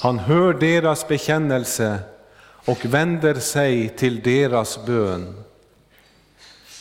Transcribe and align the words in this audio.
Han 0.00 0.18
hör 0.18 0.54
deras 0.54 1.08
bekännelse 1.08 1.98
och 2.48 2.84
vänder 2.84 3.34
sig 3.34 3.88
till 3.88 4.20
deras 4.22 4.86
bön. 4.86 5.42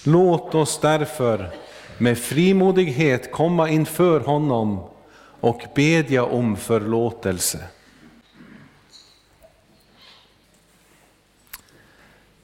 Låt 0.03 0.55
oss 0.55 0.79
därför 0.81 1.49
med 1.97 2.17
frimodighet 2.17 3.31
komma 3.31 3.69
inför 3.69 4.19
honom 4.19 4.83
och 5.39 5.61
bedja 5.75 6.23
om 6.23 6.57
förlåtelse. 6.57 7.59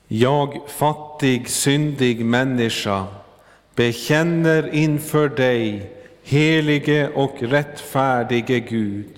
Jag, 0.08 0.62
fattig, 0.68 1.50
syndig 1.50 2.26
människa, 2.26 3.06
bekänner 3.76 4.76
inför 4.76 5.30
dig, 5.30 5.92
helige 6.24 7.10
och 7.10 7.36
rättfärdige 7.40 8.60
Gud, 8.60 9.18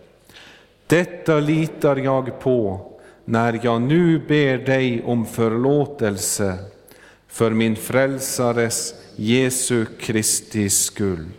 Detta 0.91 1.39
litar 1.39 1.95
jag 1.95 2.39
på 2.39 2.91
när 3.25 3.59
jag 3.63 3.81
nu 3.81 4.19
ber 4.19 4.57
dig 4.57 5.03
om 5.03 5.25
förlåtelse 5.25 6.57
för 7.27 7.51
min 7.51 7.75
frälsares 7.75 8.93
Jesu 9.15 9.85
Kristi 9.99 10.69
skull. 10.69 11.29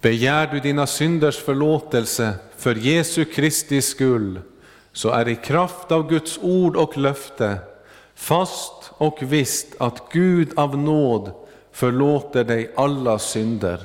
Begär 0.00 0.46
du 0.46 0.60
dina 0.60 0.86
synders 0.86 1.36
förlåtelse 1.36 2.34
för 2.56 2.74
Jesu 2.74 3.24
Kristi 3.24 3.82
skull, 3.82 4.40
så 4.92 5.10
är 5.10 5.28
i 5.28 5.36
kraft 5.36 5.92
av 5.92 6.08
Guds 6.08 6.38
ord 6.42 6.76
och 6.76 6.98
löfte 6.98 7.58
fast 8.14 8.81
och 9.02 9.18
visst 9.20 9.66
att 9.78 10.02
Gud 10.12 10.58
av 10.58 10.78
nåd 10.78 11.32
förlåter 11.72 12.44
dig 12.44 12.72
alla 12.76 13.18
synder. 13.18 13.80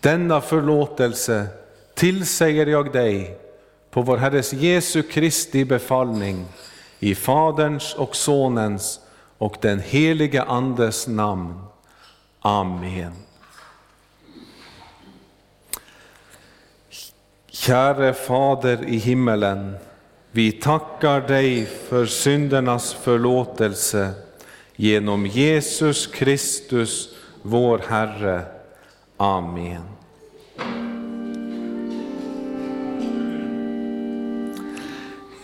Denna 0.00 0.40
förlåtelse 0.40 1.46
tillsäger 1.94 2.66
jag 2.66 2.92
dig 2.92 3.38
på 3.90 4.02
vår 4.02 4.16
Herres 4.16 4.52
Jesu 4.52 5.02
Kristi 5.02 5.64
befallning 5.64 6.44
i 6.98 7.14
Faderns 7.14 7.94
och 7.94 8.16
Sonens 8.16 9.00
och 9.38 9.56
den 9.60 9.80
helige 9.80 10.42
Andes 10.42 11.06
namn. 11.06 11.54
Amen. 12.40 13.12
Käre 17.48 18.14
Fader 18.14 18.84
i 18.84 18.96
himmelen, 18.96 19.76
vi 20.36 20.52
tackar 20.52 21.20
dig 21.20 21.66
för 21.88 22.06
syndernas 22.06 22.94
förlåtelse 22.94 24.10
genom 24.76 25.26
Jesus 25.26 26.06
Kristus, 26.06 27.08
vår 27.42 27.80
Herre. 27.88 28.42
Amen. 29.16 29.82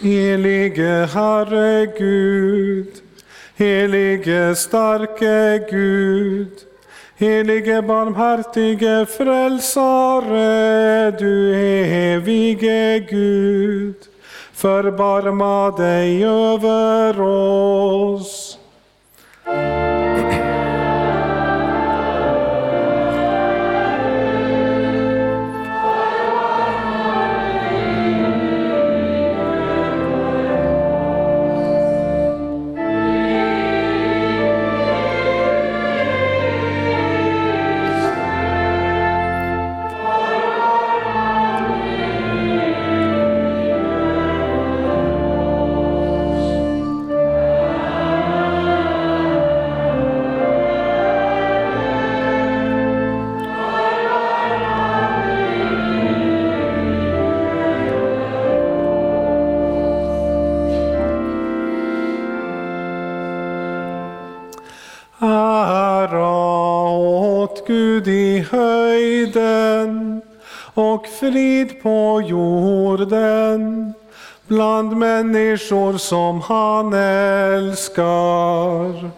Helige 0.00 1.08
Herre 1.14 1.86
Gud, 1.98 2.88
helige 3.56 4.54
starke 4.54 5.66
Gud, 5.70 6.52
Helige 7.16 7.82
barmhärtige 7.82 9.06
frälsare, 9.06 10.40
du 11.10 11.54
evige 11.54 13.06
Gud, 13.10 13.94
förbarma 14.62 15.70
dig 15.70 16.24
över 16.24 17.20
oss. 17.20 18.58
Människor 75.02 75.98
som 75.98 76.40
han 76.40 76.92
älskar. 77.54 79.10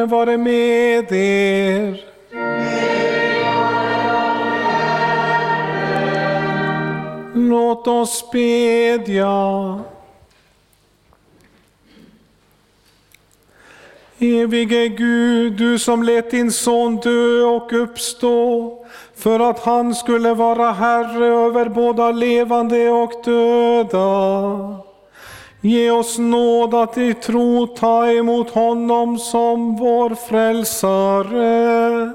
Herren 0.00 0.10
vare 0.10 0.36
med 0.38 1.12
er. 1.12 2.00
Låt 7.34 7.86
oss 7.86 8.30
bedja. 8.32 9.80
Evige 14.18 14.88
Gud, 14.88 15.52
du 15.52 15.78
som 15.78 16.02
lät 16.02 16.30
din 16.30 16.52
son 16.52 16.96
dö 16.96 17.42
och 17.42 17.72
uppstå 17.72 18.78
för 19.16 19.40
att 19.40 19.58
han 19.58 19.94
skulle 19.94 20.34
vara 20.34 20.72
Herre 20.72 21.26
över 21.26 21.68
båda 21.68 22.10
levande 22.10 22.90
och 22.90 23.12
döda. 23.24 24.89
Ge 25.62 25.90
oss 25.90 26.18
nåd 26.18 26.74
att 26.74 26.98
i 26.98 27.14
tro 27.14 27.66
ta 27.66 28.10
emot 28.10 28.50
honom 28.50 29.18
som 29.18 29.76
vår 29.76 30.14
frälsare, 30.14 32.12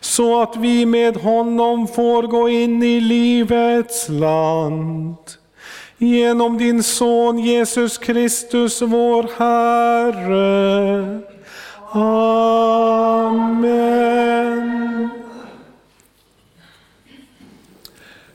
så 0.00 0.42
att 0.42 0.56
vi 0.56 0.86
med 0.86 1.16
honom 1.16 1.88
får 1.88 2.22
gå 2.22 2.48
in 2.48 2.82
i 2.82 3.00
livets 3.00 4.08
land. 4.08 5.16
Genom 5.98 6.58
din 6.58 6.82
son 6.82 7.38
Jesus 7.38 7.98
Kristus, 7.98 8.82
vår 8.82 9.28
Herre. 9.38 11.20
Amen. 11.92 13.62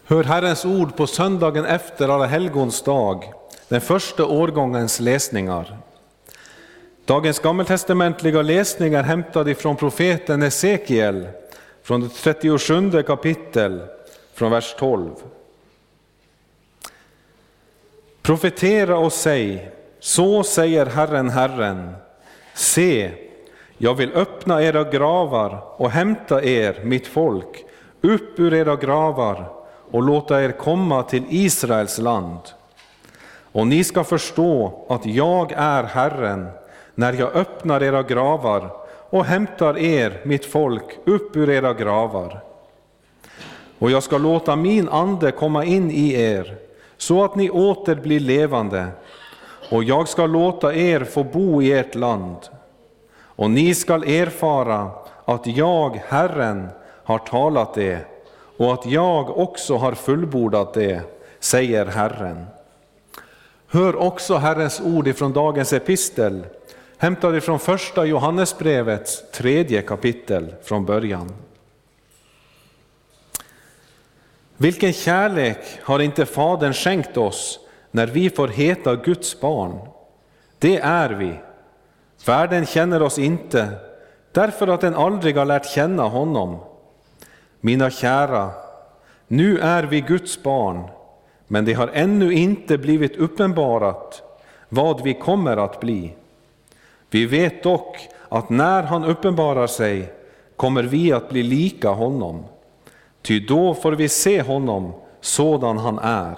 Hör 0.05 0.23
Herrens 0.23 0.65
ord 0.65 0.95
på 0.95 1.07
söndagen 1.07 1.65
efter 1.65 2.09
Alla 2.09 2.25
helgons 2.25 2.81
dag 2.81 3.36
den 3.67 3.81
första 3.81 4.25
årgångens 4.25 4.99
läsningar. 4.99 5.77
Dagens 7.05 7.39
gammeltestamentliga 7.39 8.41
läsning 8.41 8.93
är 8.93 9.03
hämtad 9.03 9.49
ifrån 9.49 9.75
profeten 9.75 10.41
Hesekiel 10.41 11.27
från 11.83 12.01
det 12.01 12.09
37 12.09 13.03
kapitel, 13.03 13.81
från 14.33 14.51
vers 14.51 14.75
12. 14.79 15.09
Profetera 18.21 18.97
och 18.97 19.13
säg, 19.13 19.71
så 19.99 20.43
säger 20.43 20.85
Herren, 20.85 21.29
Herren, 21.29 21.95
se, 22.53 23.11
jag 23.77 23.95
vill 23.95 24.13
öppna 24.13 24.63
era 24.63 24.83
gravar 24.83 25.63
och 25.77 25.91
hämta 25.91 26.43
er, 26.43 26.81
mitt 26.83 27.07
folk, 27.07 27.65
upp 28.01 28.39
ur 28.39 28.53
era 28.53 28.75
gravar 28.75 29.51
och 29.91 30.03
låta 30.03 30.43
er 30.43 30.51
komma 30.51 31.03
till 31.03 31.23
Israels 31.29 31.97
land. 31.97 32.39
Och 33.57 33.67
ni 33.67 33.83
ska 33.83 34.03
förstå 34.03 34.73
att 34.89 35.05
jag 35.05 35.51
är 35.51 35.83
Herren, 35.83 36.47
när 36.95 37.13
jag 37.13 37.35
öppnar 37.35 37.83
era 37.83 38.03
gravar 38.03 38.69
och 39.09 39.25
hämtar 39.25 39.77
er, 39.77 40.21
mitt 40.25 40.45
folk, 40.45 40.83
upp 41.05 41.35
ur 41.35 41.49
era 41.49 41.73
gravar. 41.73 42.43
Och 43.79 43.91
jag 43.91 44.03
ska 44.03 44.17
låta 44.17 44.55
min 44.55 44.89
ande 44.89 45.31
komma 45.31 45.65
in 45.65 45.91
i 45.91 46.13
er, 46.13 46.57
så 46.97 47.23
att 47.23 47.35
ni 47.35 47.49
åter 47.49 47.95
blir 47.95 48.19
levande, 48.19 48.87
och 49.71 49.83
jag 49.83 50.07
ska 50.07 50.25
låta 50.25 50.73
er 50.75 51.03
få 51.03 51.23
bo 51.23 51.61
i 51.61 51.73
ert 51.73 51.95
land. 51.95 52.37
Och 53.19 53.51
ni 53.51 53.75
skall 53.75 54.03
erfara 54.03 54.89
att 55.25 55.47
jag, 55.47 56.01
Herren, 56.07 56.67
har 57.03 57.19
talat 57.19 57.73
det, 57.73 57.99
och 58.57 58.73
att 58.73 58.85
jag 58.85 59.37
också 59.37 59.77
har 59.77 59.91
fullbordat 59.91 60.73
det, 60.73 61.01
säger 61.39 61.85
Herren. 61.85 62.45
Hör 63.69 63.95
också 63.95 64.35
Herrens 64.35 64.81
ord 64.81 65.07
ifrån 65.07 65.33
dagens 65.33 65.73
epistel, 65.73 66.45
hämtad 66.97 67.35
ifrån 67.35 67.59
första 67.59 68.05
Johannesbrevets 68.05 69.31
tredje 69.31 69.81
kapitel 69.81 70.55
från 70.63 70.85
början. 70.85 71.33
Vilken 74.57 74.93
kärlek 74.93 75.57
har 75.83 75.99
inte 75.99 76.25
Fadern 76.25 76.73
skänkt 76.73 77.17
oss 77.17 77.59
när 77.91 78.07
vi 78.07 78.29
får 78.29 78.47
heta 78.47 78.95
Guds 78.95 79.41
barn? 79.41 79.79
Det 80.59 80.77
är 80.77 81.09
vi. 81.09 81.39
Världen 82.25 82.65
känner 82.65 83.01
oss 83.01 83.19
inte, 83.19 83.69
därför 84.31 84.67
att 84.67 84.81
den 84.81 84.95
aldrig 84.95 85.37
har 85.37 85.45
lärt 85.45 85.65
känna 85.65 86.03
honom. 86.03 86.59
Mina 87.59 87.89
kära, 87.89 88.51
nu 89.27 89.59
är 89.59 89.83
vi 89.83 90.01
Guds 90.01 90.43
barn, 90.43 90.89
men 91.47 91.65
det 91.65 91.73
har 91.73 91.87
ännu 91.93 92.33
inte 92.33 92.77
blivit 92.77 93.15
uppenbarat 93.15 94.21
vad 94.69 95.03
vi 95.03 95.13
kommer 95.13 95.57
att 95.57 95.79
bli. 95.79 96.13
Vi 97.09 97.25
vet 97.25 97.63
dock 97.63 97.97
att 98.29 98.49
när 98.49 98.83
han 98.83 99.05
uppenbarar 99.05 99.67
sig 99.67 100.13
kommer 100.55 100.83
vi 100.83 101.11
att 101.11 101.29
bli 101.29 101.43
lika 101.43 101.89
honom, 101.89 102.43
ty 103.21 103.39
då 103.39 103.73
får 103.73 103.91
vi 103.91 104.09
se 104.09 104.41
honom 104.41 104.93
sådan 105.21 105.77
han 105.77 105.99
är. 105.99 106.35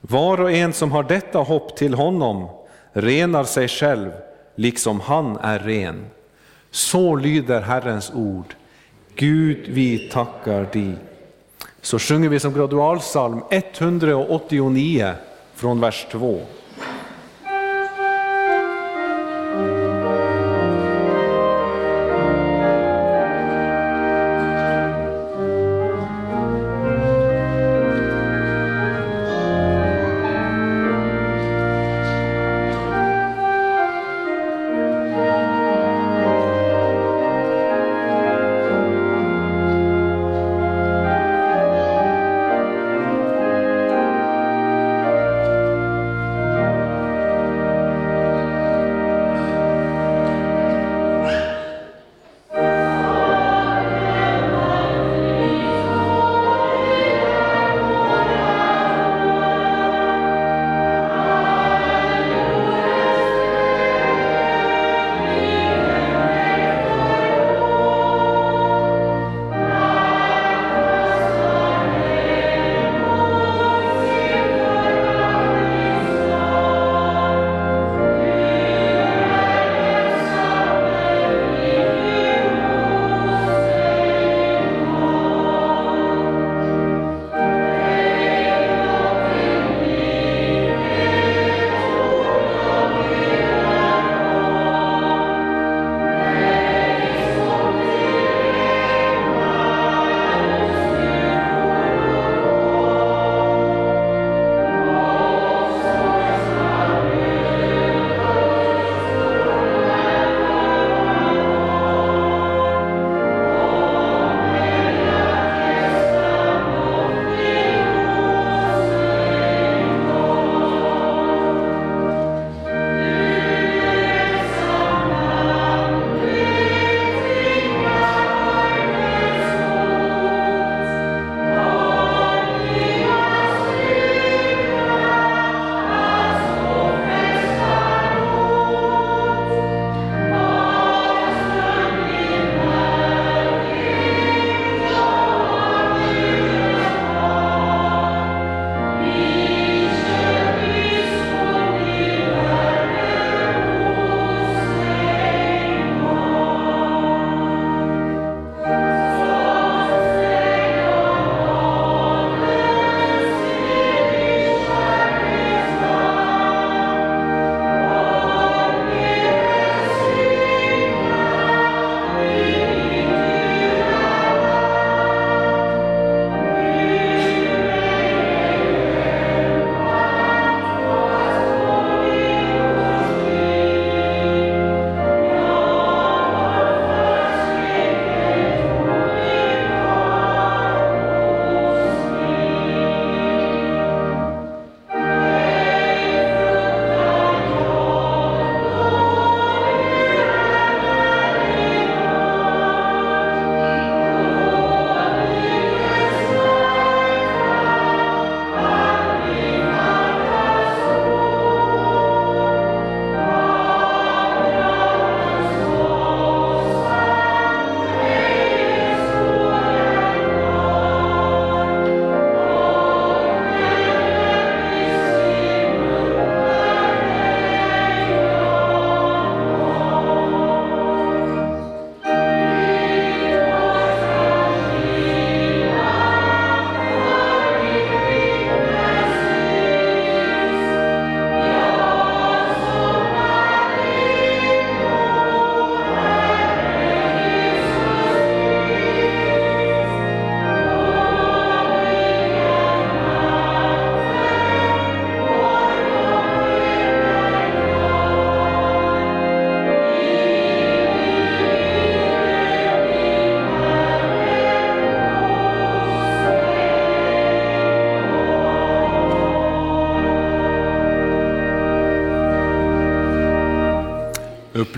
Var 0.00 0.40
och 0.40 0.52
en 0.52 0.72
som 0.72 0.92
har 0.92 1.02
detta 1.02 1.38
hopp 1.38 1.76
till 1.76 1.94
honom 1.94 2.48
renar 2.92 3.44
sig 3.44 3.68
själv 3.68 4.10
liksom 4.54 5.00
han 5.00 5.36
är 5.36 5.58
ren. 5.58 6.06
Så 6.70 7.16
lyder 7.16 7.60
Herrens 7.60 8.12
ord. 8.14 8.54
Gud, 9.14 9.68
vi 9.68 9.98
tackar 9.98 10.66
dig 10.72 10.94
så 11.88 11.98
sjunger 11.98 12.28
vi 12.28 12.40
som 12.40 12.52
gradualsalm 12.52 13.40
189 13.50 15.12
från 15.54 15.80
vers 15.80 16.06
2. 16.12 16.40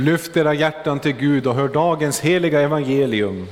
Lyft 0.01 0.37
era 0.37 0.55
hjärtan 0.55 1.01
till 1.01 1.13
Gud 1.13 1.47
och 1.47 1.55
hör 1.55 1.69
dagens 1.69 2.21
heliga 2.21 2.61
evangelium. 2.61 3.47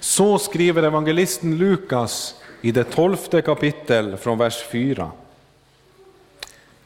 Så 0.00 0.38
skriver 0.38 0.82
evangelisten 0.82 1.58
Lukas 1.58 2.34
i 2.60 2.72
det 2.72 2.84
tolfte 2.84 3.42
kapitel 3.42 4.16
från 4.16 4.38
vers 4.38 4.64
4. 4.72 5.10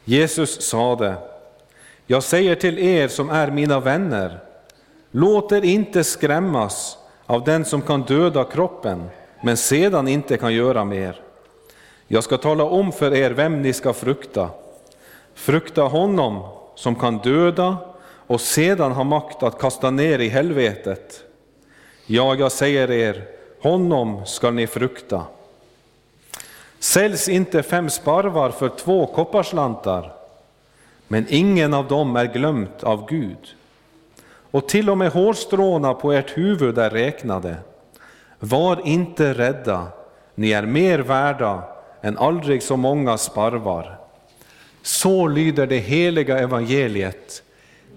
Jesus 0.05 0.63
sade, 0.63 1.15
jag 2.07 2.23
säger 2.23 2.55
till 2.55 2.79
er 2.79 3.09
som 3.09 3.31
är 3.31 3.51
mina 3.51 3.81
vänner, 3.81 4.39
låt 5.11 5.53
er 5.53 5.65
inte 5.65 6.05
skrämmas 6.05 6.99
av 7.27 7.45
den 7.45 7.65
som 7.65 7.83
kan 7.83 8.03
döda 8.03 8.45
kroppen, 8.45 9.09
men 9.43 9.57
sedan 9.57 10.09
inte 10.09 10.37
kan 10.37 10.55
göra 10.55 10.85
mer. 10.85 11.21
Jag 12.09 12.25
ska 12.25 12.39
tala 12.39 12.65
om 12.65 12.93
för 12.93 13.15
er 13.15 13.31
vem 13.31 13.63
ni 13.63 13.73
ska 13.73 13.93
frukta. 13.93 14.51
Frukta 15.35 15.83
honom 15.83 16.43
som 16.75 16.95
kan 16.95 17.19
döda 17.19 17.92
och 18.33 18.41
sedan 18.41 18.93
ha 18.93 19.05
makt 19.05 19.43
att 19.43 19.59
kasta 19.59 19.91
ner 19.91 20.19
i 20.19 20.29
helvetet. 20.29 21.25
Ja, 22.07 22.35
jag 22.35 22.53
säger 22.53 22.91
er, 22.91 23.25
honom 23.63 24.27
skall 24.27 24.55
ni 24.55 24.67
frukta. 24.67 25.23
Säljs 26.79 27.29
inte 27.29 27.63
fem 27.63 27.91
sparvar 27.91 28.51
för 28.51 28.69
två 28.69 29.07
kopparslantar, 29.07 30.13
men 31.09 31.27
ingen 31.29 31.75
av 31.75 31.89
dem 31.89 32.17
är 32.17 32.25
glömt 32.25 32.83
av 32.83 33.09
Gud. 33.09 33.55
Och 34.51 34.69
till 34.69 34.91
och 34.91 34.99
med 34.99 35.13
hårstråna 35.13 35.95
på 35.95 36.13
ert 36.13 36.39
huvud 36.39 36.79
är 36.79 36.91
räknade. 36.91 37.57
Var 38.39 38.87
inte 38.87 39.35
rädda, 39.35 39.87
ni 40.35 40.51
är 40.53 40.67
mer 40.67 40.99
värda 40.99 41.63
än 42.01 42.19
aldrig 42.19 42.63
så 42.63 42.77
många 42.77 43.19
sparvar. 43.19 43.99
Så 44.83 45.27
lyder 45.27 45.67
det 45.67 45.79
heliga 45.79 46.39
evangeliet. 46.39 47.43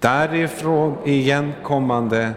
därifrån 0.00 0.96
igenkommande 1.04 2.32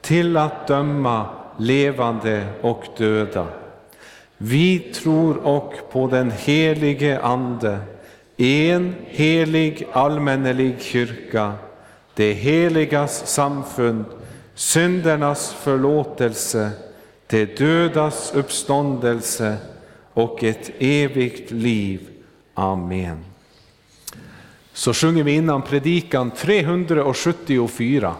till 0.00 0.36
att 0.36 0.66
döma 0.66 1.26
levande 1.56 2.46
och 2.60 2.84
döda. 2.96 3.46
Vi 4.36 4.78
tror 4.78 5.46
och 5.46 5.74
på 5.92 6.06
den 6.06 6.30
helige 6.30 7.20
Ande, 7.20 7.78
en 8.36 8.94
helig 9.06 9.86
allmännelig 9.92 10.80
kyrka, 10.80 11.52
det 12.14 12.32
heligas 12.32 13.26
samfund, 13.26 14.04
syndernas 14.54 15.52
förlåtelse, 15.52 16.70
de 17.26 17.44
dödas 17.44 18.32
uppståndelse 18.34 19.56
och 20.12 20.44
ett 20.44 20.70
evigt 20.78 21.50
liv. 21.50 22.08
Amen. 22.54 23.29
Så 24.80 24.92
sjunger 24.92 25.24
vi 25.24 25.32
innan 25.32 25.62
predikan 25.62 26.30
374. 26.30 28.14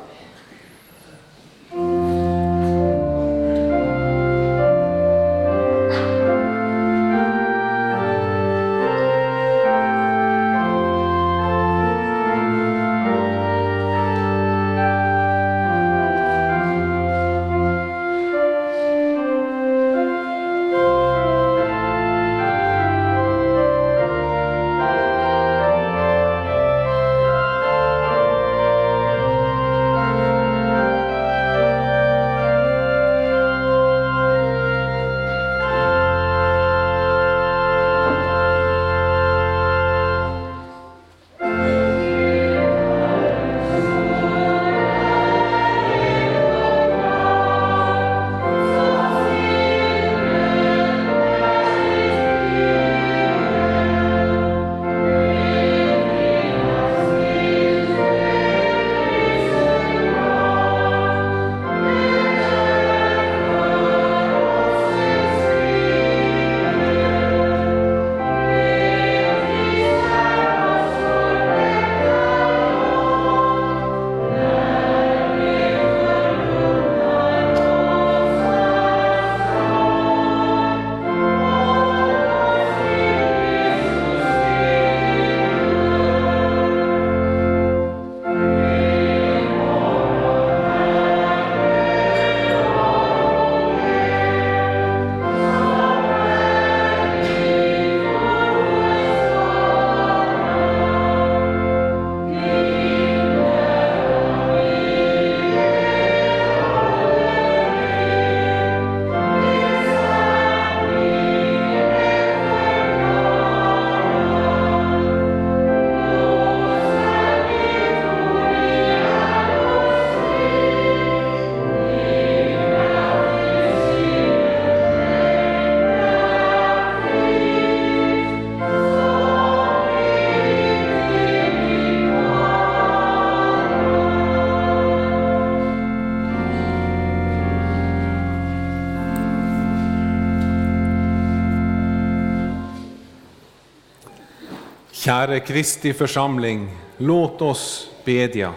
Käre 145.11 145.41
Kristi 145.41 145.93
församling, 145.93 146.69
låt 146.97 147.43
oss 147.43 147.91
bedja. 148.05 148.55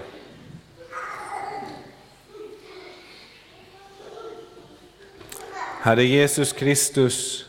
Herre 5.81 6.03
Jesus 6.03 6.53
Kristus, 6.53 7.45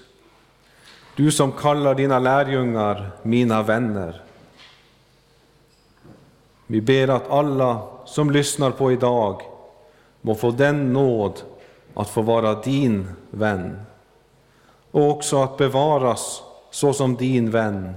du 1.17 1.33
som 1.33 1.53
kallar 1.53 1.95
dina 1.95 2.19
lärjungar 2.19 3.11
mina 3.23 3.63
vänner. 3.63 4.23
Vi 6.67 6.81
ber 6.81 7.09
att 7.09 7.31
alla 7.31 7.83
som 8.05 8.31
lyssnar 8.31 8.71
på 8.71 8.93
idag 8.93 9.43
må 10.21 10.35
få 10.35 10.51
den 10.51 10.93
nåd 10.93 11.43
att 11.95 12.11
få 12.11 12.23
vara 12.23 12.55
din 12.55 13.09
vän 13.31 13.81
och 14.91 15.11
också 15.11 15.43
att 15.43 15.57
bevaras 15.57 16.43
såsom 16.71 17.17
din 17.17 17.51
vän 17.51 17.95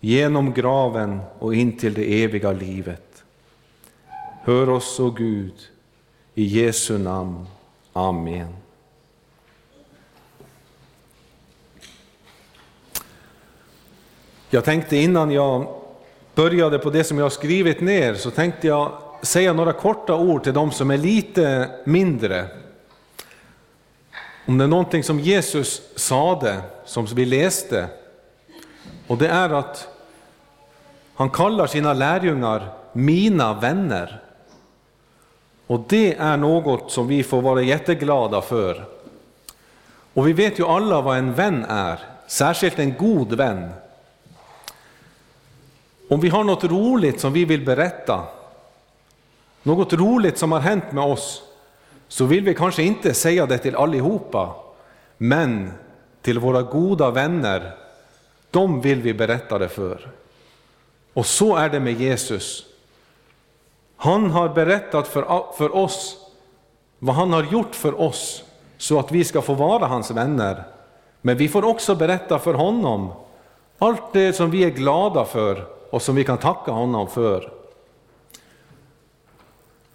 genom 0.00 0.52
graven 0.52 1.20
och 1.38 1.54
in 1.54 1.76
till 1.76 1.94
det 1.94 2.24
eviga 2.24 2.52
livet. 2.52 3.24
Hör 4.42 4.68
oss, 4.68 5.00
o 5.00 5.10
Gud, 5.10 5.54
i 6.34 6.44
Jesu 6.44 6.98
namn. 6.98 7.46
Amen. 7.92 8.56
Jag 14.50 14.64
tänkte 14.64 14.96
innan 14.96 15.30
jag 15.30 15.80
började 16.34 16.78
på 16.78 16.90
det 16.90 17.04
som 17.04 17.18
jag 17.18 17.24
har 17.24 17.30
skrivit 17.30 17.80
ner 17.80 18.14
så 18.14 18.30
tänkte 18.30 18.66
jag 18.66 18.98
säga 19.22 19.52
några 19.52 19.72
korta 19.72 20.16
ord 20.16 20.44
till 20.44 20.54
de 20.54 20.70
som 20.70 20.90
är 20.90 20.98
lite 20.98 21.70
mindre. 21.84 22.46
Om 24.46 24.58
det 24.58 24.64
är 24.64 24.68
någonting 24.68 25.04
som 25.04 25.20
Jesus 25.20 25.82
sade, 25.96 26.60
som 26.84 27.06
vi 27.06 27.24
läste, 27.24 27.88
och 29.10 29.18
det 29.18 29.28
är 29.28 29.50
att 29.50 29.88
han 31.14 31.30
kallar 31.30 31.66
sina 31.66 31.92
lärjungar 31.92 32.68
mina 32.92 33.54
vänner. 33.54 34.20
Och 35.66 35.84
det 35.88 36.14
är 36.14 36.36
något 36.36 36.90
som 36.92 37.08
vi 37.08 37.22
får 37.22 37.42
vara 37.42 37.62
jätteglada 37.62 38.40
för. 38.40 38.84
Och 40.14 40.28
vi 40.28 40.32
vet 40.32 40.58
ju 40.58 40.66
alla 40.66 41.00
vad 41.00 41.18
en 41.18 41.34
vän 41.34 41.64
är, 41.68 41.98
särskilt 42.26 42.78
en 42.78 42.94
god 42.98 43.32
vän. 43.32 43.70
Om 46.08 46.20
vi 46.20 46.28
har 46.28 46.44
något 46.44 46.64
roligt 46.64 47.20
som 47.20 47.32
vi 47.32 47.44
vill 47.44 47.64
berätta, 47.64 48.24
något 49.62 49.92
roligt 49.92 50.38
som 50.38 50.52
har 50.52 50.60
hänt 50.60 50.92
med 50.92 51.04
oss, 51.04 51.42
så 52.08 52.24
vill 52.24 52.44
vi 52.44 52.54
kanske 52.54 52.82
inte 52.82 53.14
säga 53.14 53.46
det 53.46 53.58
till 53.58 53.76
allihopa, 53.76 54.54
men 55.16 55.72
till 56.22 56.38
våra 56.38 56.62
goda 56.62 57.10
vänner, 57.10 57.76
de 58.50 58.80
vill 58.80 59.02
vi 59.02 59.14
berätta 59.14 59.58
det 59.58 59.68
för. 59.68 60.10
Och 61.12 61.26
så 61.26 61.56
är 61.56 61.68
det 61.68 61.80
med 61.80 62.00
Jesus. 62.00 62.66
Han 63.96 64.30
har 64.30 64.48
berättat 64.48 65.08
för, 65.08 65.52
för 65.56 65.76
oss 65.76 66.16
vad 66.98 67.14
han 67.14 67.32
har 67.32 67.42
gjort 67.42 67.74
för 67.74 68.00
oss 68.00 68.44
så 68.78 68.98
att 68.98 69.12
vi 69.12 69.24
ska 69.24 69.42
få 69.42 69.54
vara 69.54 69.86
hans 69.86 70.10
vänner. 70.10 70.64
Men 71.20 71.36
vi 71.36 71.48
får 71.48 71.64
också 71.64 71.94
berätta 71.94 72.38
för 72.38 72.54
honom 72.54 73.12
allt 73.78 74.12
det 74.12 74.32
som 74.32 74.50
vi 74.50 74.64
är 74.64 74.70
glada 74.70 75.24
för 75.24 75.66
och 75.90 76.02
som 76.02 76.14
vi 76.14 76.24
kan 76.24 76.38
tacka 76.38 76.72
honom 76.72 77.08
för. 77.08 77.52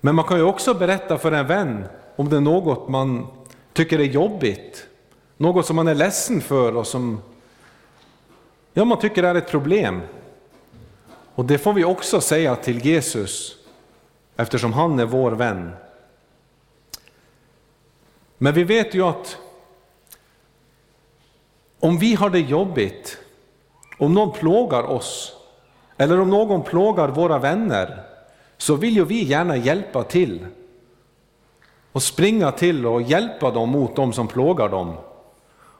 Men 0.02 0.16
man 0.16 0.26
kan 0.26 0.38
ju 0.38 0.44
också 0.44 0.74
berätta 0.74 1.18
för 1.18 1.32
en 1.32 1.48
vän 1.48 1.86
om 2.16 2.30
det 2.30 2.36
är 2.36 2.42
något 2.42 2.88
man 2.90 3.28
tycker 3.74 4.00
är 4.00 4.04
jobbigt, 4.04 4.88
något 5.38 5.66
som 5.66 5.76
man 5.76 5.88
är 5.88 5.96
ledsen 5.96 6.42
för 6.42 6.76
och 6.76 6.88
som 6.88 7.22
ja, 8.78 8.86
man 8.86 9.00
tycker 9.00 9.22
det 9.22 9.28
är 9.28 9.36
ett 9.36 9.52
problem. 9.52 10.02
Och 11.36 11.46
det 11.46 11.58
får 11.58 11.74
vi 11.74 11.84
också 11.84 12.22
säga 12.22 12.56
till 12.56 12.86
Jesus 12.86 13.56
eftersom 14.36 14.74
han 14.74 15.00
är 15.00 15.06
vår 15.06 15.32
vän. 15.32 15.72
Men 18.38 18.54
vi 18.54 18.64
vet 18.64 18.96
ju 18.96 19.02
att 19.02 19.38
om 21.80 21.98
vi 21.98 22.16
har 22.16 22.30
det 22.30 22.40
jobbigt, 22.40 23.18
om 23.98 24.14
någon 24.14 24.32
plågar 24.32 24.84
oss, 24.84 25.34
eller 25.98 26.20
om 26.20 26.30
någon 26.30 26.64
plågar 26.64 27.08
våra 27.08 27.40
vänner, 27.40 28.04
så 28.58 28.76
vill 28.76 28.96
ju 28.96 29.06
vi 29.06 29.24
gärna 29.24 29.58
hjälpa 29.58 30.04
till 30.04 30.46
och 31.92 32.04
springa 32.04 32.52
till 32.52 32.86
och 32.86 33.02
hjälpa 33.02 33.52
dem 33.52 33.70
mot 33.70 33.96
dem 33.96 34.14
som 34.14 34.28
plågar 34.28 34.70
dem. 34.70 34.96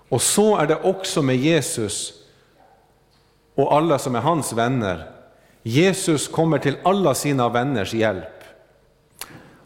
Och 0.10 0.22
så 0.22 0.58
är 0.58 0.68
det 0.68 0.82
också 0.84 1.22
med 1.22 1.36
Jesus 1.36 2.25
och 3.56 3.74
alla 3.74 4.00
som 4.00 4.16
är 4.16 4.22
hans 4.22 4.54
vänner. 4.54 5.10
Jesus 5.64 6.28
kommer 6.28 6.58
till 6.58 6.78
alla 6.84 7.14
sina 7.14 7.50
vänners 7.50 7.94
hjälp. 7.94 8.44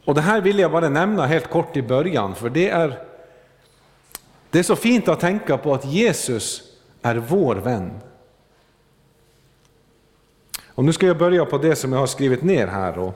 Och 0.05 0.15
Det 0.15 0.21
här 0.21 0.41
vill 0.41 0.59
jag 0.59 0.71
bara 0.71 0.89
nämna 0.89 1.25
helt 1.25 1.49
kort 1.49 1.77
i 1.77 1.81
början, 1.81 2.35
för 2.35 2.49
det 2.49 2.69
är, 2.69 3.03
det 4.49 4.59
är 4.59 4.63
så 4.63 4.75
fint 4.75 5.07
att 5.07 5.19
tänka 5.19 5.57
på 5.57 5.73
att 5.73 5.85
Jesus 5.85 6.61
är 7.01 7.15
vår 7.15 7.55
vän. 7.55 7.91
Och 10.65 10.85
nu 10.85 10.93
ska 10.93 11.07
jag 11.07 11.17
börja 11.17 11.45
på 11.45 11.57
det 11.57 11.75
som 11.75 11.93
jag 11.93 11.99
har 11.99 12.07
skrivit 12.07 12.43
ner 12.43 12.67
här. 12.67 12.99
Och 12.99 13.13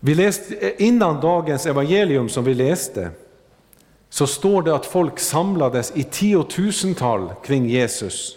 vi 0.00 0.14
läste, 0.14 0.82
innan 0.82 1.20
dagens 1.20 1.66
evangelium 1.66 2.28
som 2.28 2.44
vi 2.44 2.54
läste 2.54 3.10
så 4.08 4.26
står 4.26 4.62
det 4.62 4.74
att 4.74 4.86
folk 4.86 5.18
samlades 5.18 5.92
i 5.96 6.04
tiotusental 6.04 7.32
kring 7.44 7.68
Jesus. 7.68 8.36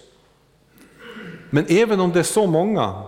Men 1.55 1.65
även 1.67 1.99
om 1.99 2.11
det 2.11 2.19
är 2.19 2.23
så 2.23 2.47
många, 2.47 3.03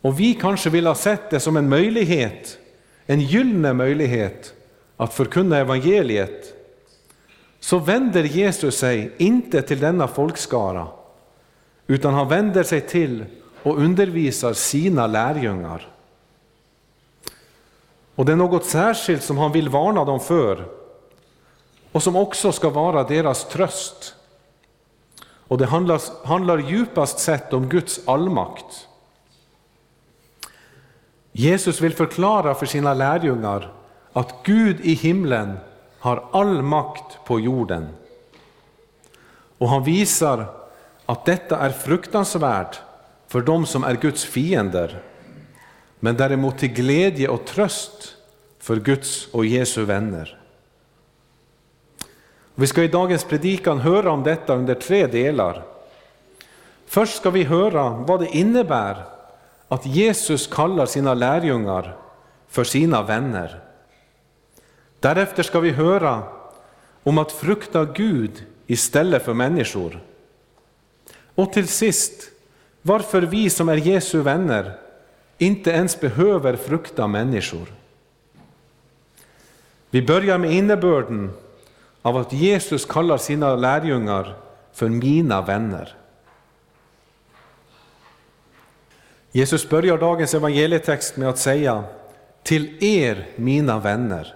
och 0.00 0.20
vi 0.20 0.34
kanske 0.34 0.70
vill 0.70 0.86
ha 0.86 0.94
sett 0.94 1.30
det 1.30 1.40
som 1.40 1.56
en 1.56 1.68
möjlighet, 1.68 2.58
en 3.06 3.20
gyllene 3.20 3.72
möjlighet 3.72 4.54
att 4.96 5.14
förkunna 5.14 5.58
evangeliet, 5.58 6.54
så 7.60 7.78
vänder 7.78 8.22
Jesus 8.22 8.78
sig 8.78 9.12
inte 9.16 9.62
till 9.62 9.80
denna 9.80 10.08
folkskara, 10.08 10.86
utan 11.86 12.14
han 12.14 12.28
vänder 12.28 12.62
sig 12.62 12.80
till 12.80 13.24
och 13.62 13.78
undervisar 13.78 14.52
sina 14.52 15.06
lärjungar. 15.06 15.88
Och 18.14 18.24
det 18.24 18.32
är 18.32 18.36
något 18.36 18.64
särskilt 18.64 19.22
som 19.22 19.38
han 19.38 19.52
vill 19.52 19.68
varna 19.68 20.04
dem 20.04 20.20
för 20.20 20.64
och 21.92 22.02
som 22.02 22.16
också 22.16 22.52
ska 22.52 22.70
vara 22.70 23.04
deras 23.04 23.48
tröst. 23.48 24.14
Och 25.52 25.58
det 25.58 25.66
handlar, 25.66 26.26
handlar 26.26 26.58
djupast 26.58 27.18
sett 27.18 27.52
om 27.52 27.68
Guds 27.68 28.08
allmakt. 28.08 28.88
Jesus 31.32 31.80
vill 31.80 31.94
förklara 31.94 32.54
för 32.54 32.66
sina 32.66 32.94
lärjungar 32.94 33.72
att 34.12 34.34
Gud 34.44 34.80
i 34.80 34.94
himlen 34.94 35.56
har 35.98 36.24
all 36.32 36.62
makt 36.62 37.18
på 37.24 37.40
jorden. 37.40 37.88
Och 39.58 39.68
han 39.68 39.84
visar 39.84 40.46
att 41.06 41.24
detta 41.24 41.58
är 41.58 41.70
fruktansvärt 41.70 42.80
för 43.28 43.40
dem 43.40 43.66
som 43.66 43.84
är 43.84 43.94
Guds 43.94 44.24
fiender, 44.24 45.02
men 46.00 46.16
däremot 46.16 46.58
till 46.58 46.72
glädje 46.72 47.28
och 47.28 47.44
tröst 47.44 48.16
för 48.58 48.76
Guds 48.76 49.28
och 49.32 49.46
Jesu 49.46 49.84
vänner. 49.84 50.41
Vi 52.54 52.66
ska 52.66 52.82
i 52.82 52.88
dagens 52.88 53.24
predikan 53.24 53.78
höra 53.78 54.10
om 54.10 54.22
detta 54.22 54.54
under 54.54 54.74
tre 54.74 55.06
delar. 55.06 55.62
Först 56.86 57.16
ska 57.16 57.30
vi 57.30 57.42
höra 57.42 57.90
vad 57.90 58.20
det 58.20 58.36
innebär 58.36 59.04
att 59.68 59.86
Jesus 59.86 60.46
kallar 60.46 60.86
sina 60.86 61.14
lärjungar 61.14 61.96
för 62.48 62.64
sina 62.64 63.02
vänner. 63.02 63.60
Därefter 65.00 65.42
ska 65.42 65.60
vi 65.60 65.70
höra 65.70 66.22
om 67.02 67.18
att 67.18 67.32
frukta 67.32 67.84
Gud 67.84 68.44
istället 68.66 69.24
för 69.24 69.34
människor. 69.34 70.00
Och 71.34 71.52
till 71.52 71.68
sist 71.68 72.30
varför 72.82 73.22
vi 73.22 73.50
som 73.50 73.68
är 73.68 73.76
Jesu 73.76 74.20
vänner 74.20 74.72
inte 75.38 75.70
ens 75.70 76.00
behöver 76.00 76.56
frukta 76.56 77.06
människor. 77.06 77.66
Vi 79.90 80.02
börjar 80.02 80.38
med 80.38 80.52
innebörden 80.52 81.30
av 82.02 82.16
att 82.16 82.32
Jesus 82.32 82.84
kallar 82.84 83.18
sina 83.18 83.56
lärjungar 83.56 84.36
för 84.72 84.88
mina 84.88 85.42
vänner. 85.42 85.94
Jesus 89.32 89.68
börjar 89.68 89.98
dagens 89.98 90.34
evangelietext 90.34 91.16
med 91.16 91.28
att 91.28 91.38
säga 91.38 91.84
till 92.42 92.84
er 92.84 93.26
mina 93.36 93.78
vänner. 93.78 94.34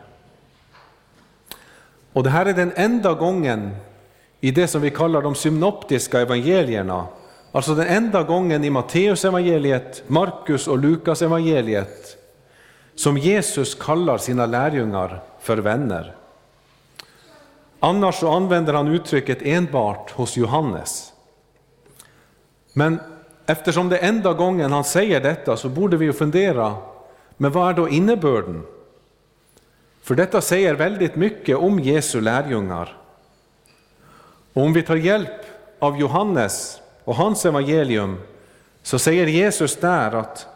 Och 2.12 2.22
det 2.22 2.31
här 2.31 2.46
är 2.46 2.52
den 2.52 2.72
enda 2.76 3.14
gången 3.14 3.76
i 4.40 4.50
det 4.50 4.68
som 4.68 4.81
vi 4.81 4.90
kallar 4.90 5.22
de 5.22 5.35
synoptiska 5.35 6.20
evangelierna 6.20 7.07
Alltså 7.57 7.74
den 7.74 7.87
enda 7.87 8.22
gången 8.22 8.64
i 8.64 8.70
Matteus 8.70 9.24
evangeliet, 9.24 10.02
Markus 10.07 10.68
och 10.68 10.79
Lukas 10.79 11.22
evangeliet 11.22 12.16
som 12.94 13.18
Jesus 13.18 13.74
kallar 13.74 14.18
sina 14.18 14.46
lärjungar 14.46 15.22
för 15.40 15.57
vänner. 15.57 16.14
Annars 17.81 18.15
så 18.15 18.33
använder 18.33 18.75
han 18.75 18.89
uttrycket 18.89 19.39
enbart 19.43 20.11
hos 20.11 20.37
Johannes. 20.37 21.12
Men 22.73 23.01
eftersom 23.47 23.89
det 23.89 23.99
är 23.99 24.09
enda 24.09 24.33
gången 24.33 24.73
han 24.73 24.85
säger 24.85 25.21
detta 25.21 25.57
så 25.57 25.69
borde 25.69 25.97
vi 25.97 26.05
ju 26.05 26.12
fundera, 26.12 26.77
men 27.37 27.53
vad 27.53 27.69
är 27.69 27.75
då 27.75 27.89
innebörden? 27.89 28.62
För 30.03 30.15
detta 30.15 30.41
säger 30.41 30.75
väldigt 30.75 31.17
mycket 31.17 31.57
om 31.57 31.81
Jesu 31.81 32.21
lärjungar. 32.21 32.97
Och 34.53 34.62
om 34.62 34.73
vi 34.73 34.83
tar 34.83 34.97
hjälp 34.97 35.41
av 35.79 36.01
Johannes 36.01 36.81
och 37.05 37.17
hans 37.17 37.47
evangelium 37.47 38.17
så 38.83 38.99
säger 38.99 39.27
Jesus 39.27 39.77
där 39.77 40.12
att 40.12 40.47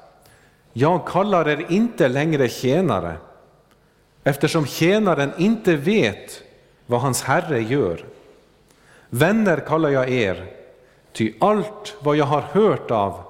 jag 0.73 1.07
kallar 1.07 1.49
er 1.49 1.67
inte 1.69 2.09
längre 2.09 2.49
tjänare 2.49 3.17
eftersom 4.25 4.67
tjänaren 4.67 5.33
inte 5.39 5.77
vet 5.77 6.43
vad 6.91 7.01
hans 7.01 7.23
herre 7.23 7.61
gör. 7.63 8.05
Vänner 9.11 9.57
kallar 9.57 9.89
jag 9.89 10.11
er, 10.11 10.47
ty 11.13 11.33
allt 11.41 11.97
vad 12.01 12.17
jag 12.17 12.25
har 12.25 12.41
hört 12.41 12.91
av, 12.91 13.23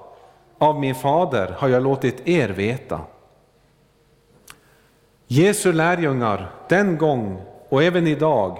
av 0.57 0.79
min 0.79 0.95
fader 0.95 1.55
har 1.57 1.67
jag 1.69 1.83
låtit 1.83 2.27
er 2.27 2.49
veta. 2.49 3.01
Jesu 5.27 5.73
lärjungar 5.73 6.51
den 6.69 6.97
gång 6.97 7.41
och 7.69 7.83
även 7.83 8.07
idag 8.07 8.57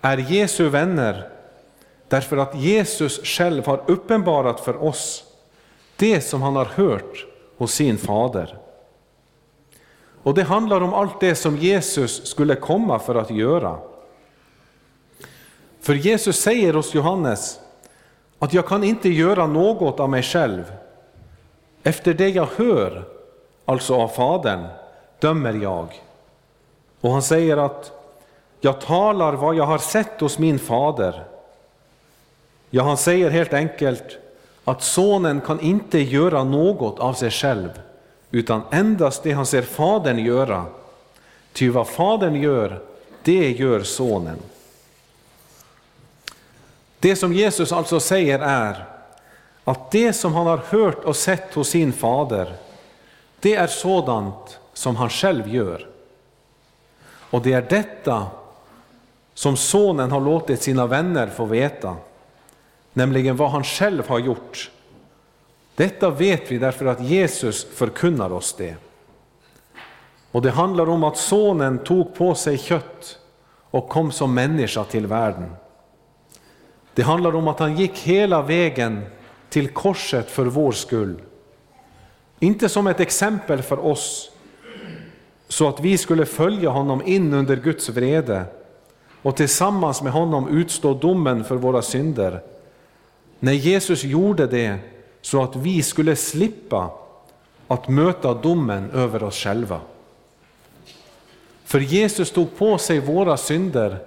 är 0.00 0.18
Jesu 0.18 0.68
vänner 0.68 1.28
därför 2.08 2.36
att 2.36 2.54
Jesus 2.54 3.24
själv 3.24 3.66
har 3.66 3.80
uppenbarat 3.86 4.60
för 4.60 4.84
oss 4.84 5.24
det 5.96 6.20
som 6.20 6.42
han 6.42 6.56
har 6.56 6.64
hört 6.64 7.26
hos 7.58 7.72
sin 7.72 7.98
fader. 7.98 8.58
Och 10.22 10.34
det 10.34 10.42
handlar 10.42 10.80
om 10.80 10.94
allt 10.94 11.20
det 11.20 11.34
som 11.34 11.56
Jesus 11.56 12.26
skulle 12.26 12.54
komma 12.54 12.98
för 12.98 13.14
att 13.14 13.30
göra. 13.30 13.78
För 15.80 15.94
Jesus 15.94 16.36
säger 16.36 16.74
hos 16.74 16.94
Johannes 16.94 17.60
att 18.38 18.54
jag 18.54 18.66
kan 18.66 18.84
inte 18.84 19.08
göra 19.08 19.46
något 19.46 20.00
av 20.00 20.10
mig 20.10 20.22
själv. 20.22 20.72
Efter 21.82 22.14
det 22.14 22.28
jag 22.28 22.48
hör, 22.56 23.04
alltså 23.64 23.94
av 23.94 24.08
Fadern, 24.08 24.66
dömer 25.18 25.52
jag. 25.52 26.02
Och 27.00 27.10
han 27.10 27.22
säger 27.22 27.56
att 27.56 27.92
jag 28.60 28.80
talar 28.80 29.32
vad 29.32 29.54
jag 29.54 29.64
har 29.64 29.78
sett 29.78 30.20
hos 30.20 30.38
min 30.38 30.58
fader. 30.58 31.24
Ja, 32.70 32.82
han 32.82 32.96
säger 32.96 33.30
helt 33.30 33.52
enkelt 33.52 34.18
att 34.64 34.82
sonen 34.82 35.40
kan 35.40 35.60
inte 35.60 35.98
göra 35.98 36.44
något 36.44 36.98
av 36.98 37.12
sig 37.14 37.30
själv, 37.30 37.70
utan 38.30 38.62
endast 38.70 39.22
det 39.22 39.32
han 39.32 39.46
ser 39.46 39.62
fadern 39.62 40.18
göra. 40.18 40.64
Ty 41.52 41.68
vad 41.70 41.88
fadern 41.88 42.34
gör, 42.34 42.80
det 43.22 43.50
gör 43.50 43.82
sonen. 43.82 44.36
Det 47.00 47.16
som 47.16 47.32
Jesus 47.32 47.72
alltså 47.72 48.00
säger 48.00 48.38
är 48.38 48.84
att 49.64 49.90
det 49.90 50.12
som 50.12 50.34
han 50.34 50.46
har 50.46 50.58
hört 50.58 51.04
och 51.04 51.16
sett 51.16 51.54
hos 51.54 51.68
sin 51.68 51.92
fader, 51.92 52.54
det 53.40 53.54
är 53.54 53.66
sådant 53.66 54.58
som 54.72 54.96
han 54.96 55.10
själv 55.10 55.48
gör. 55.48 55.86
Och 57.30 57.42
det 57.42 57.52
är 57.52 57.62
detta 57.62 58.26
som 59.34 59.56
sonen 59.56 60.10
har 60.10 60.20
låtit 60.20 60.62
sina 60.62 60.86
vänner 60.86 61.26
få 61.26 61.44
veta, 61.44 61.96
nämligen 62.92 63.36
vad 63.36 63.50
han 63.50 63.64
själv 63.64 64.08
har 64.08 64.18
gjort. 64.18 64.70
Detta 65.74 66.10
vet 66.10 66.50
vi 66.50 66.58
därför 66.58 66.86
att 66.86 67.00
Jesus 67.00 67.66
förkunnar 67.74 68.32
oss 68.32 68.54
det. 68.58 68.76
Och 70.30 70.42
det 70.42 70.50
handlar 70.50 70.88
om 70.88 71.04
att 71.04 71.16
sonen 71.16 71.78
tog 71.78 72.14
på 72.14 72.34
sig 72.34 72.58
kött 72.58 73.18
och 73.70 73.88
kom 73.88 74.12
som 74.12 74.34
människa 74.34 74.84
till 74.84 75.06
världen. 75.06 75.50
Det 76.94 77.02
handlar 77.02 77.34
om 77.34 77.48
att 77.48 77.58
han 77.58 77.76
gick 77.76 77.98
hela 77.98 78.42
vägen 78.42 79.02
till 79.48 79.68
korset 79.68 80.30
för 80.30 80.46
vår 80.46 80.72
skull. 80.72 81.20
Inte 82.38 82.68
som 82.68 82.86
ett 82.86 83.00
exempel 83.00 83.62
för 83.62 83.86
oss, 83.86 84.30
så 85.48 85.68
att 85.68 85.80
vi 85.80 85.98
skulle 85.98 86.26
följa 86.26 86.68
honom 86.68 87.02
in 87.06 87.34
under 87.34 87.56
Guds 87.56 87.88
vrede 87.88 88.44
och 89.22 89.36
tillsammans 89.36 90.02
med 90.02 90.12
honom 90.12 90.48
utstå 90.48 90.94
domen 90.94 91.44
för 91.44 91.56
våra 91.56 91.82
synder. 91.82 92.42
När 93.38 93.52
Jesus 93.52 94.04
gjorde 94.04 94.46
det 94.46 94.78
så 95.20 95.42
att 95.42 95.56
vi 95.56 95.82
skulle 95.82 96.16
slippa 96.16 96.90
att 97.68 97.88
möta 97.88 98.34
domen 98.34 98.90
över 98.90 99.22
oss 99.22 99.36
själva. 99.36 99.80
För 101.64 101.80
Jesus 101.80 102.30
tog 102.30 102.56
på 102.56 102.78
sig 102.78 103.00
våra 103.00 103.36
synder 103.36 103.98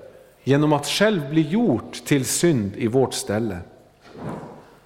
genom 0.44 0.74
att 0.74 0.88
själv 0.88 1.30
bli 1.30 1.42
gjort 1.42 1.94
till 2.06 2.26
synd 2.26 2.76
i 2.76 2.88
vårt 2.88 3.14
ställe. 3.14 3.58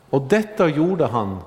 Och 0.09 0.21
detta 0.21 0.67
gjorde 0.67 1.05
han 1.05 1.39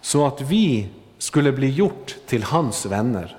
så 0.00 0.26
att 0.26 0.40
vi 0.40 0.88
skulle 1.18 1.52
bli 1.52 1.70
gjort 1.70 2.16
till 2.26 2.42
hans 2.42 2.86
vänner. 2.86 3.36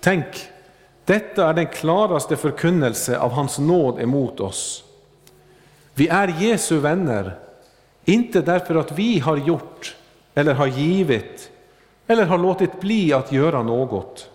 Tänk, 0.00 0.26
detta 1.04 1.48
är 1.48 1.54
den 1.54 1.66
klaraste 1.66 2.36
förkunnelse 2.36 3.18
av 3.18 3.30
hans 3.30 3.58
nåd 3.58 4.00
emot 4.00 4.40
oss. 4.40 4.84
Vi 5.94 6.08
är 6.08 6.28
Jesu 6.28 6.78
vänner, 6.78 7.38
inte 8.04 8.40
därför 8.40 8.74
att 8.74 8.92
vi 8.92 9.18
har 9.18 9.36
gjort 9.36 9.96
eller 10.34 10.54
har 10.54 10.66
givit 10.66 11.50
eller 12.06 12.24
har 12.24 12.38
låtit 12.38 12.80
bli 12.80 13.12
att 13.12 13.32
göra 13.32 13.62
något. 13.62 14.30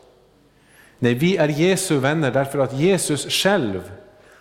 Nej, 1.03 1.13
vi 1.13 1.37
är 1.37 1.47
Jesu 1.47 1.97
vänner 1.97 2.31
därför 2.31 2.59
att 2.59 2.73
Jesus 2.73 3.25
själv 3.29 3.91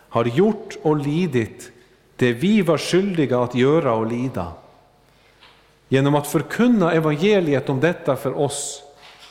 har 0.08 0.24
gjort 0.24 0.76
och 0.82 0.96
lidit 0.96 1.72
det 2.16 2.32
vi 2.32 2.62
var 2.62 2.78
skyldiga 2.78 3.40
att 3.40 3.54
göra 3.54 3.94
och 3.94 4.06
lida. 4.06 4.52
Genom 5.88 6.14
att 6.14 6.26
förkunna 6.26 6.92
evangeliet 6.92 7.68
om 7.68 7.80
detta 7.80 8.16
för 8.16 8.38
oss 8.38 8.82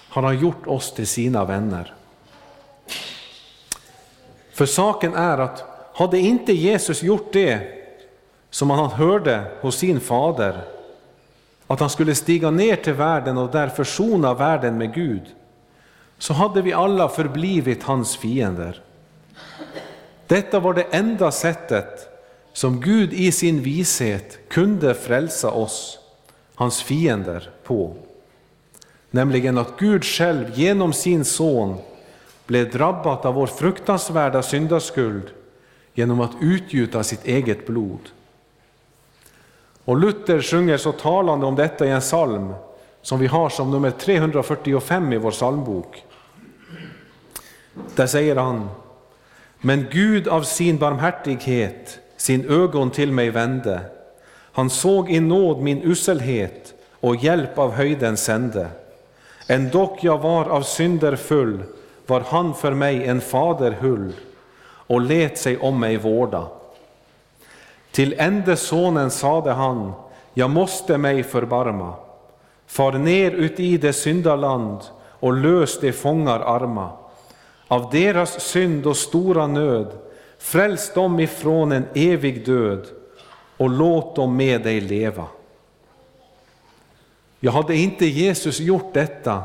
har 0.10 0.22
han 0.24 0.40
gjort 0.40 0.68
oss 0.68 0.94
till 0.94 1.08
sina 1.08 1.46
vänner. 1.46 1.94
För 4.54 4.66
saken 4.66 5.14
är 5.14 5.38
att 5.38 5.64
hade 5.94 6.20
inte 6.20 6.54
Jesus 6.54 7.04
gjort 7.04 7.34
det 7.34 7.60
som 8.50 8.70
han 8.70 8.92
hörde 8.92 9.44
hos 9.62 9.78
sin 9.78 10.00
fader, 10.00 10.62
att 11.68 11.80
han 11.80 11.90
skulle 11.90 12.16
stiga 12.16 12.52
ner 12.52 12.76
till 12.76 12.94
världen 12.94 13.38
och 13.38 13.52
där 13.52 13.68
försona 13.68 14.34
världen 14.34 14.78
med 14.78 14.94
Gud, 14.94 15.24
så 16.22 16.34
hade 16.34 16.62
vi 16.62 16.74
alla 16.74 17.10
förblivit 17.10 17.84
hans 17.84 18.18
fiender. 18.18 18.82
Detta 20.28 20.60
var 20.60 20.74
det 20.74 20.82
enda 20.92 21.32
sättet 21.32 22.10
som 22.54 22.82
Gud 22.82 23.14
i 23.14 23.32
sin 23.32 23.62
vishet 23.62 24.40
kunde 24.48 24.94
frälsa 24.94 25.52
oss, 25.52 26.00
hans 26.56 26.84
fiender, 26.84 27.50
på. 27.64 27.96
Nämligen 29.12 29.58
att 29.58 29.78
Gud 29.78 30.06
själv 30.06 30.52
genom 30.54 30.94
sin 30.94 31.26
son 31.26 31.78
blev 32.46 32.72
drabbad 32.72 33.26
av 33.26 33.34
vår 33.34 33.48
fruktansvärda 33.48 34.44
syndaskuld 34.44 35.30
genom 35.94 36.22
att 36.22 36.32
utgjuta 36.42 37.04
sitt 37.04 37.26
eget 37.26 37.68
blod. 37.68 38.10
Och 39.86 39.98
Luther 39.98 40.42
sjunger 40.42 40.78
så 40.78 40.92
talande 40.92 41.46
om 41.46 41.56
detta 41.56 41.86
i 41.86 41.90
en 41.90 42.02
psalm 42.02 42.54
som 43.02 43.20
vi 43.20 43.28
har 43.28 43.50
som 43.50 43.72
nummer 43.72 43.92
345 43.92 45.14
i 45.14 45.18
vår 45.18 45.32
psalmbok. 45.32 46.04
Där 47.96 48.08
säger 48.08 48.36
han, 48.36 48.70
men 49.62 49.88
Gud 49.92 50.28
av 50.28 50.44
sin 50.44 50.78
barmhärtighet 50.78 52.00
sin 52.22 52.50
ögon 52.50 52.92
till 52.92 53.12
mig 53.12 53.30
vände. 53.30 53.82
Han 54.52 54.70
såg 54.70 55.12
i 55.12 55.20
nåd 55.20 55.62
min 55.62 55.82
uselhet 55.82 56.74
och 57.00 57.16
hjälp 57.16 57.58
av 57.58 57.72
höjden 57.72 58.18
sände. 58.18 58.68
Ändock 59.48 60.04
jag 60.04 60.18
var 60.18 60.50
av 60.50 60.62
synder 60.62 61.16
full 61.16 61.64
var 62.08 62.24
han 62.28 62.54
för 62.54 62.74
mig 62.74 63.06
en 63.06 63.22
fader 63.22 63.72
hull 63.72 64.14
och 64.64 65.02
let 65.02 65.38
sig 65.38 65.58
om 65.58 65.80
mig 65.80 65.98
vårda. 65.98 66.48
Till 67.92 68.16
ende 68.18 68.56
sonen 68.56 69.12
sade 69.12 69.52
han, 69.52 69.94
jag 70.34 70.50
måste 70.50 70.98
mig 70.98 71.24
förbarma. 71.24 71.94
Far 72.68 72.92
ner 72.92 73.32
uti 73.32 73.78
det 73.78 73.94
syndaland 73.94 74.80
och 74.96 75.34
lös 75.34 75.80
de 75.80 75.92
fångar 75.92 76.40
arma. 76.40 76.90
Av 77.72 77.90
deras 77.92 78.42
synd 78.42 78.88
och 78.88 78.98
stora 78.98 79.48
nöd, 79.48 79.88
fräls 80.38 80.94
dem 80.94 81.20
ifrån 81.20 81.72
en 81.72 81.86
evig 81.96 82.46
död 82.46 82.88
och 83.58 83.70
låt 83.70 84.16
dem 84.16 84.38
med 84.38 84.64
dig 84.64 84.82
leva. 84.82 85.28
Jag 87.40 87.52
hade 87.52 87.76
inte 87.76 88.06
Jesus 88.06 88.60
gjort 88.60 88.94
detta, 88.94 89.44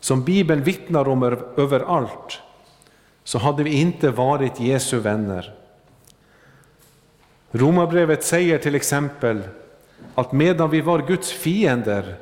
som 0.00 0.24
Bibeln 0.24 0.62
vittnar 0.62 1.08
om 1.08 1.22
överallt, 1.56 2.40
så 3.24 3.38
hade 3.38 3.62
vi 3.62 3.80
inte 3.80 4.10
varit 4.10 4.60
Jesu 4.60 4.98
vänner. 4.98 5.54
Romarbrevet 7.50 8.24
säger 8.24 8.58
till 8.58 8.74
exempel 8.74 9.42
att 10.14 10.32
medan 10.32 10.70
vi 10.70 10.80
var 10.80 10.98
Guds 10.98 11.32
fiender 11.32 12.16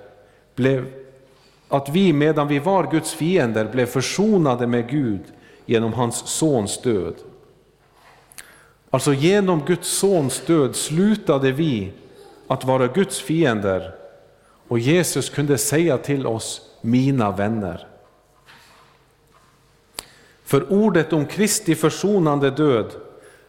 blev 0.55 0.98
att 1.69 1.89
vi 1.89 2.13
medan 2.13 2.49
vi 2.49 2.59
var 2.59 2.91
Guds 2.91 3.15
fiender 3.15 3.65
blev 3.65 3.87
försonade 3.87 4.67
med 4.67 4.91
Gud 4.91 5.21
genom 5.67 5.93
hans 5.93 6.17
sons 6.17 6.83
död. 6.83 7.15
Alltså 8.91 9.13
genom 9.13 9.63
Guds 9.67 9.89
sons 9.89 10.41
död 10.47 10.77
slutade 10.77 11.53
vi 11.53 11.93
att 12.47 12.65
vara 12.65 12.87
Guds 12.87 13.21
fiender 13.21 13.95
och 14.69 14.79
Jesus 14.79 15.31
kunde 15.31 15.59
säga 15.59 15.99
till 15.99 16.27
oss, 16.27 16.61
mina 16.81 17.31
vänner. 17.31 17.87
För 20.45 20.73
ordet 20.73 21.13
om 21.13 21.27
Kristi 21.27 21.75
försonande 21.75 22.51
död, 22.51 22.93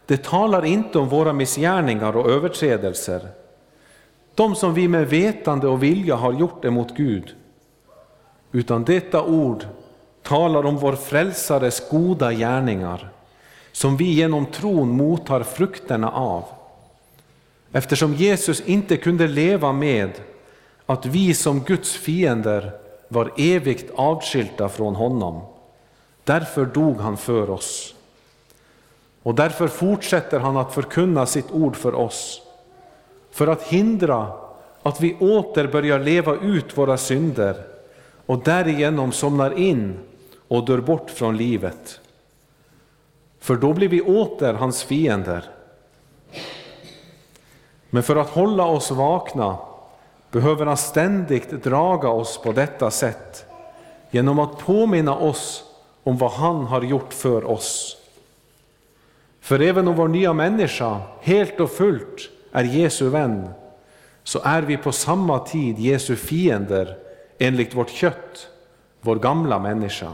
det 0.06 0.24
talar 0.24 0.64
inte 0.64 0.98
om 0.98 1.08
våra 1.08 1.32
missgärningar 1.32 2.16
och 2.16 2.30
överträdelser, 2.30 3.28
de 4.34 4.54
som 4.54 4.74
vi 4.74 4.88
med 4.88 5.08
vetande 5.08 5.68
och 5.68 5.82
vilja 5.82 6.14
har 6.16 6.32
gjort 6.32 6.64
emot 6.64 6.96
Gud, 6.96 7.34
utan 8.52 8.84
detta 8.84 9.22
ord 9.22 9.64
talar 10.22 10.66
om 10.66 10.76
vår 10.76 10.92
frälsares 10.92 11.88
goda 11.90 12.32
gärningar, 12.32 13.10
som 13.72 13.96
vi 13.96 14.04
genom 14.04 14.46
tron 14.46 14.88
mottar 14.88 15.42
frukterna 15.42 16.10
av. 16.10 16.44
Eftersom 17.72 18.14
Jesus 18.14 18.60
inte 18.60 18.96
kunde 18.96 19.28
leva 19.28 19.72
med 19.72 20.10
att 20.86 21.06
vi 21.06 21.34
som 21.34 21.60
Guds 21.60 21.92
fiender 21.96 22.72
var 23.08 23.32
evigt 23.36 23.90
avskilda 23.94 24.68
från 24.68 24.94
honom. 24.94 25.40
Därför 26.24 26.66
dog 26.66 26.96
han 26.96 27.16
för 27.16 27.50
oss. 27.50 27.94
Och 29.22 29.34
därför 29.34 29.68
fortsätter 29.68 30.40
han 30.40 30.56
att 30.56 30.74
förkunna 30.74 31.26
sitt 31.26 31.50
ord 31.50 31.76
för 31.76 31.94
oss, 31.94 32.42
för 33.30 33.46
att 33.46 33.62
hindra 33.62 34.32
att 34.82 35.00
vi 35.00 35.14
åter 35.14 35.66
börjar 35.66 35.98
leva 35.98 36.34
ut 36.34 36.78
våra 36.78 36.96
synder 36.96 37.69
och 38.30 38.42
därigenom 38.44 39.12
somnar 39.12 39.58
in 39.58 39.98
och 40.48 40.64
dör 40.64 40.78
bort 40.80 41.10
från 41.10 41.36
livet. 41.36 42.00
För 43.40 43.56
då 43.56 43.72
blir 43.72 43.88
vi 43.88 44.00
åter 44.00 44.52
hans 44.52 44.82
fiender. 44.82 45.44
Men 47.90 48.02
för 48.02 48.16
att 48.16 48.30
hålla 48.30 48.64
oss 48.64 48.90
vakna 48.90 49.58
behöver 50.30 50.66
han 50.66 50.76
ständigt 50.76 51.50
draga 51.50 52.08
oss 52.08 52.38
på 52.42 52.52
detta 52.52 52.90
sätt 52.90 53.46
genom 54.10 54.38
att 54.38 54.58
påminna 54.58 55.16
oss 55.16 55.64
om 56.02 56.18
vad 56.18 56.30
han 56.30 56.64
har 56.64 56.82
gjort 56.82 57.14
för 57.14 57.44
oss. 57.44 57.96
För 59.40 59.60
även 59.60 59.88
om 59.88 59.94
vår 59.94 60.08
nya 60.08 60.32
människa 60.32 61.00
helt 61.20 61.60
och 61.60 61.70
fullt 61.70 62.30
är 62.52 62.64
Jesu 62.64 63.08
vän, 63.08 63.50
så 64.24 64.40
är 64.44 64.62
vi 64.62 64.76
på 64.76 64.92
samma 64.92 65.38
tid 65.38 65.78
Jesu 65.78 66.16
fiender 66.16 67.09
enligt 67.40 67.74
vårt 67.74 67.90
kött, 67.90 68.48
vår 69.00 69.16
gamla 69.16 69.58
människa. 69.58 70.12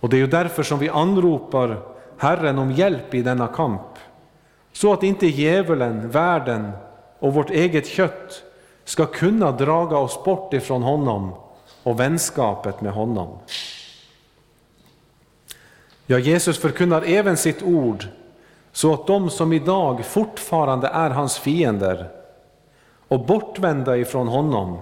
Och 0.00 0.08
det 0.08 0.16
är 0.16 0.18
ju 0.18 0.26
därför 0.26 0.62
som 0.62 0.78
vi 0.78 0.88
anropar 0.88 1.82
Herren 2.18 2.58
om 2.58 2.72
hjälp 2.72 3.14
i 3.14 3.22
denna 3.22 3.46
kamp, 3.46 3.82
så 4.72 4.92
att 4.92 5.02
inte 5.02 5.26
djävulen, 5.26 6.10
världen 6.10 6.72
och 7.18 7.34
vårt 7.34 7.50
eget 7.50 7.86
kött 7.86 8.42
ska 8.84 9.06
kunna 9.06 9.52
draga 9.52 9.96
oss 9.96 10.24
bort 10.24 10.54
ifrån 10.54 10.82
honom 10.82 11.34
och 11.82 12.00
vänskapet 12.00 12.80
med 12.80 12.92
honom. 12.92 13.38
Ja, 16.06 16.18
Jesus 16.18 16.58
förkunnar 16.58 17.02
även 17.02 17.36
sitt 17.36 17.62
ord 17.62 18.06
så 18.72 18.94
att 18.94 19.06
de 19.06 19.30
som 19.30 19.52
idag 19.52 20.04
fortfarande 20.04 20.88
är 20.88 21.10
hans 21.10 21.38
fiender 21.38 22.08
och 23.08 23.26
bortvända 23.26 23.96
ifrån 23.96 24.28
honom, 24.28 24.78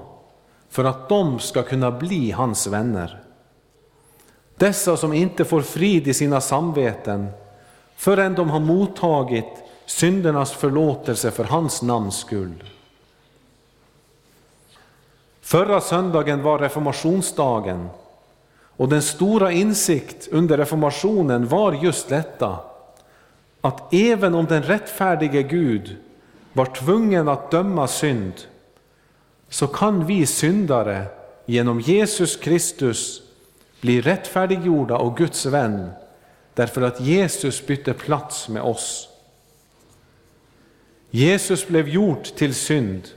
för 0.74 0.84
att 0.84 1.08
de 1.08 1.38
ska 1.38 1.62
kunna 1.62 1.90
bli 1.90 2.30
hans 2.30 2.66
vänner. 2.66 3.22
Dessa 4.56 4.96
som 4.96 5.12
inte 5.12 5.44
får 5.44 5.60
frid 5.60 6.08
i 6.08 6.14
sina 6.14 6.40
samveten 6.40 7.28
förrän 7.96 8.34
de 8.34 8.50
har 8.50 8.60
mottagit 8.60 9.62
syndernas 9.86 10.52
förlåtelse 10.52 11.30
för 11.30 11.44
hans 11.44 11.82
namns 11.82 12.16
skull. 12.16 12.64
Förra 15.40 15.80
söndagen 15.80 16.42
var 16.42 16.58
reformationsdagen 16.58 17.88
och 18.76 18.88
den 18.88 19.02
stora 19.02 19.52
insikt 19.52 20.28
under 20.28 20.58
reformationen 20.58 21.48
var 21.48 21.72
just 21.72 22.08
detta, 22.08 22.58
att 23.60 23.94
även 23.94 24.34
om 24.34 24.46
den 24.46 24.62
rättfärdige 24.62 25.42
Gud 25.42 25.96
var 26.52 26.66
tvungen 26.66 27.28
att 27.28 27.50
döma 27.50 27.86
synd, 27.86 28.34
så 29.54 29.66
kan 29.66 30.06
vi 30.06 30.26
syndare 30.26 31.06
genom 31.46 31.80
Jesus 31.80 32.36
Kristus 32.36 33.22
bli 33.80 34.00
rättfärdiggjorda 34.00 34.96
och 34.96 35.16
Guds 35.16 35.46
vän, 35.46 35.90
därför 36.54 36.82
att 36.82 37.00
Jesus 37.00 37.66
bytte 37.66 37.92
plats 37.92 38.48
med 38.48 38.62
oss. 38.62 39.08
Jesus 41.10 41.68
blev 41.68 41.88
gjort 41.88 42.24
till 42.24 42.54
synd, 42.54 43.08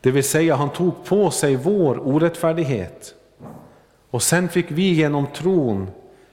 det 0.00 0.10
vill 0.10 0.24
säga 0.24 0.56
han 0.56 0.72
tog 0.72 1.04
på 1.04 1.30
sig 1.30 1.56
vår 1.56 2.08
orättfärdighet. 2.08 3.14
Och 4.10 4.22
sen 4.22 4.48
fick 4.48 4.70
vi 4.70 4.92
genom 4.92 5.26
tron 5.26 5.90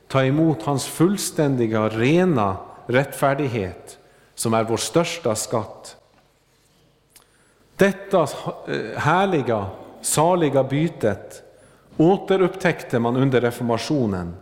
ta 0.08 0.24
emot 0.24 0.62
hans 0.62 0.86
fullständiga, 0.86 1.90
rena 1.90 2.58
rättfärdighet 2.88 3.98
som 4.36 4.54
är 4.54 4.64
vår 4.64 4.78
största 4.78 5.36
skatt. 5.36 5.98
Detta 7.78 8.22
eh, 8.22 8.98
härliga, 8.98 9.66
saliga 10.02 10.64
bytet 10.64 11.44
återupptäckte 11.98 13.00
man 13.00 13.18
under 13.18 13.42
reformationen. 13.42 14.36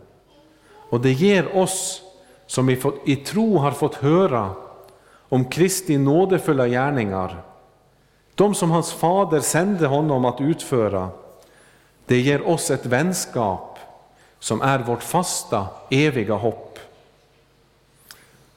Och 0.90 1.00
det 1.00 1.12
ger 1.12 1.56
oss 1.56 2.02
som 2.46 2.70
i 3.04 3.16
tro 3.16 3.58
har 3.58 3.70
fått 3.70 3.94
höra 3.94 4.50
om 5.28 5.44
Kristi 5.44 5.98
nådefulla 5.98 6.68
gärningar, 6.68 7.42
de 8.34 8.54
som 8.54 8.70
hans 8.70 8.92
fader 8.92 9.40
sände 9.40 9.86
honom 9.86 10.24
att 10.24 10.40
utföra, 10.40 11.08
det 12.06 12.20
ger 12.20 12.48
oss 12.48 12.70
ett 12.70 12.86
vänskap 12.86 13.78
som 14.38 14.62
är 14.62 14.78
vårt 14.78 15.02
fasta, 15.02 15.66
eviga 15.90 16.34
hopp. 16.34 16.78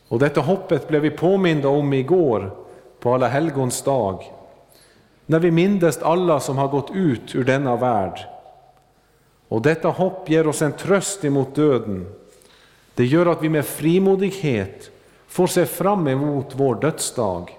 Och 0.07 0.19
detta 0.19 0.41
hoppet 0.41 0.87
blev 0.87 1.01
vi 1.01 1.09
påminda 1.09 1.69
om 1.69 1.93
igår 1.93 2.55
på 2.99 3.13
Alla 3.13 3.27
helgons 3.27 3.81
dag, 3.81 4.33
när 5.29 5.39
vi 5.39 5.51
mindes 5.51 5.97
alla 5.97 6.39
som 6.39 6.57
har 6.57 6.67
gått 6.67 6.91
ut 6.93 7.35
ur 7.35 7.43
denna 7.43 7.75
värld. 7.75 8.19
Och 9.47 9.61
detta 9.61 9.87
hopp 9.87 10.29
ger 10.29 10.47
oss 10.47 10.61
en 10.61 10.73
tröst 10.73 11.25
emot 11.25 11.55
döden. 11.55 12.15
Det 12.95 13.05
gör 13.05 13.25
att 13.25 13.43
vi 13.43 13.49
med 13.49 13.65
frimodighet 13.65 14.89
får 15.27 15.47
se 15.47 15.65
fram 15.65 16.07
emot 16.07 16.45
vår 16.53 16.75
dödsdag, 16.75 17.57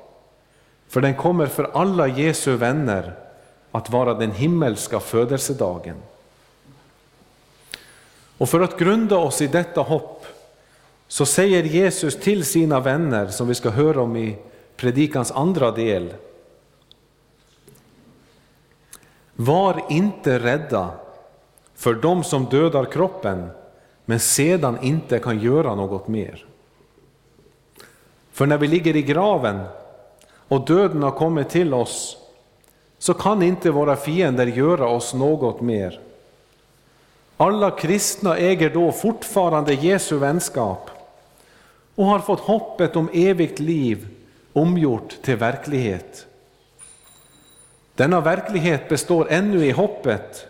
för 0.89 1.01
den 1.01 1.15
kommer 1.15 1.47
för 1.47 1.71
alla 1.75 2.07
Jesu 2.07 2.57
vänner 2.57 3.13
att 3.71 3.91
vara 3.91 4.15
den 4.15 4.31
himmelska 4.31 5.01
födelsedagen. 5.01 5.97
Och 8.39 8.49
för 8.49 8.61
att 8.61 8.79
grunda 8.79 9.17
oss 9.17 9.43
i 9.43 9.47
detta 9.47 9.81
hopp 9.81 10.27
så 11.09 11.27
säger 11.27 11.63
Jesus 11.63 12.17
till 12.17 12.45
sina 12.45 12.81
vänner, 12.81 13.27
som 13.27 13.49
vi 13.49 13.55
ska 13.55 13.71
höra 13.71 14.03
om 14.03 14.17
i 14.17 14.37
predikans 14.77 15.33
andra 15.33 15.71
del. 15.71 16.15
Var 19.41 19.83
inte 19.89 20.39
rädda 20.39 20.91
för 21.75 21.95
dem 21.95 22.25
som 22.25 22.45
dödar 22.45 22.85
kroppen, 22.85 23.51
men 24.05 24.21
sedan 24.21 24.79
inte 24.83 25.19
kan 25.19 25.39
göra 25.39 25.75
något 25.75 26.09
mer. 26.09 26.47
För 28.33 28.47
när 28.47 28.59
vi 28.59 28.67
ligger 28.67 28.97
i 28.97 29.03
graven 29.03 29.61
och 30.49 30.67
döden 30.67 31.03
har 31.03 31.11
kommit 31.11 31.49
till 31.49 31.75
oss, 31.75 32.17
så 32.99 33.15
kan 33.15 33.43
inte 33.43 33.71
våra 33.71 33.97
fiender 33.97 34.47
göra 34.47 34.89
oss 34.89 35.15
något 35.15 35.61
mer. 35.61 36.01
Alla 37.37 37.71
kristna 37.71 38.37
äger 38.37 38.71
då 38.71 38.93
fortfarande 38.93 39.75
Jesu 39.75 40.17
vänskap 40.19 40.91
och 41.95 42.07
har 42.07 42.19
fått 42.19 42.41
hoppet 42.41 42.97
om 42.97 43.09
evigt 43.13 43.59
liv 43.59 44.09
omgjort 44.53 45.17
till 45.23 45.37
verklighet. 45.37 46.28
Denna 47.99 48.21
verklighet 48.21 48.89
består 48.89 49.27
ännu 49.31 49.67
i 49.67 49.71
hoppet, 49.71 50.47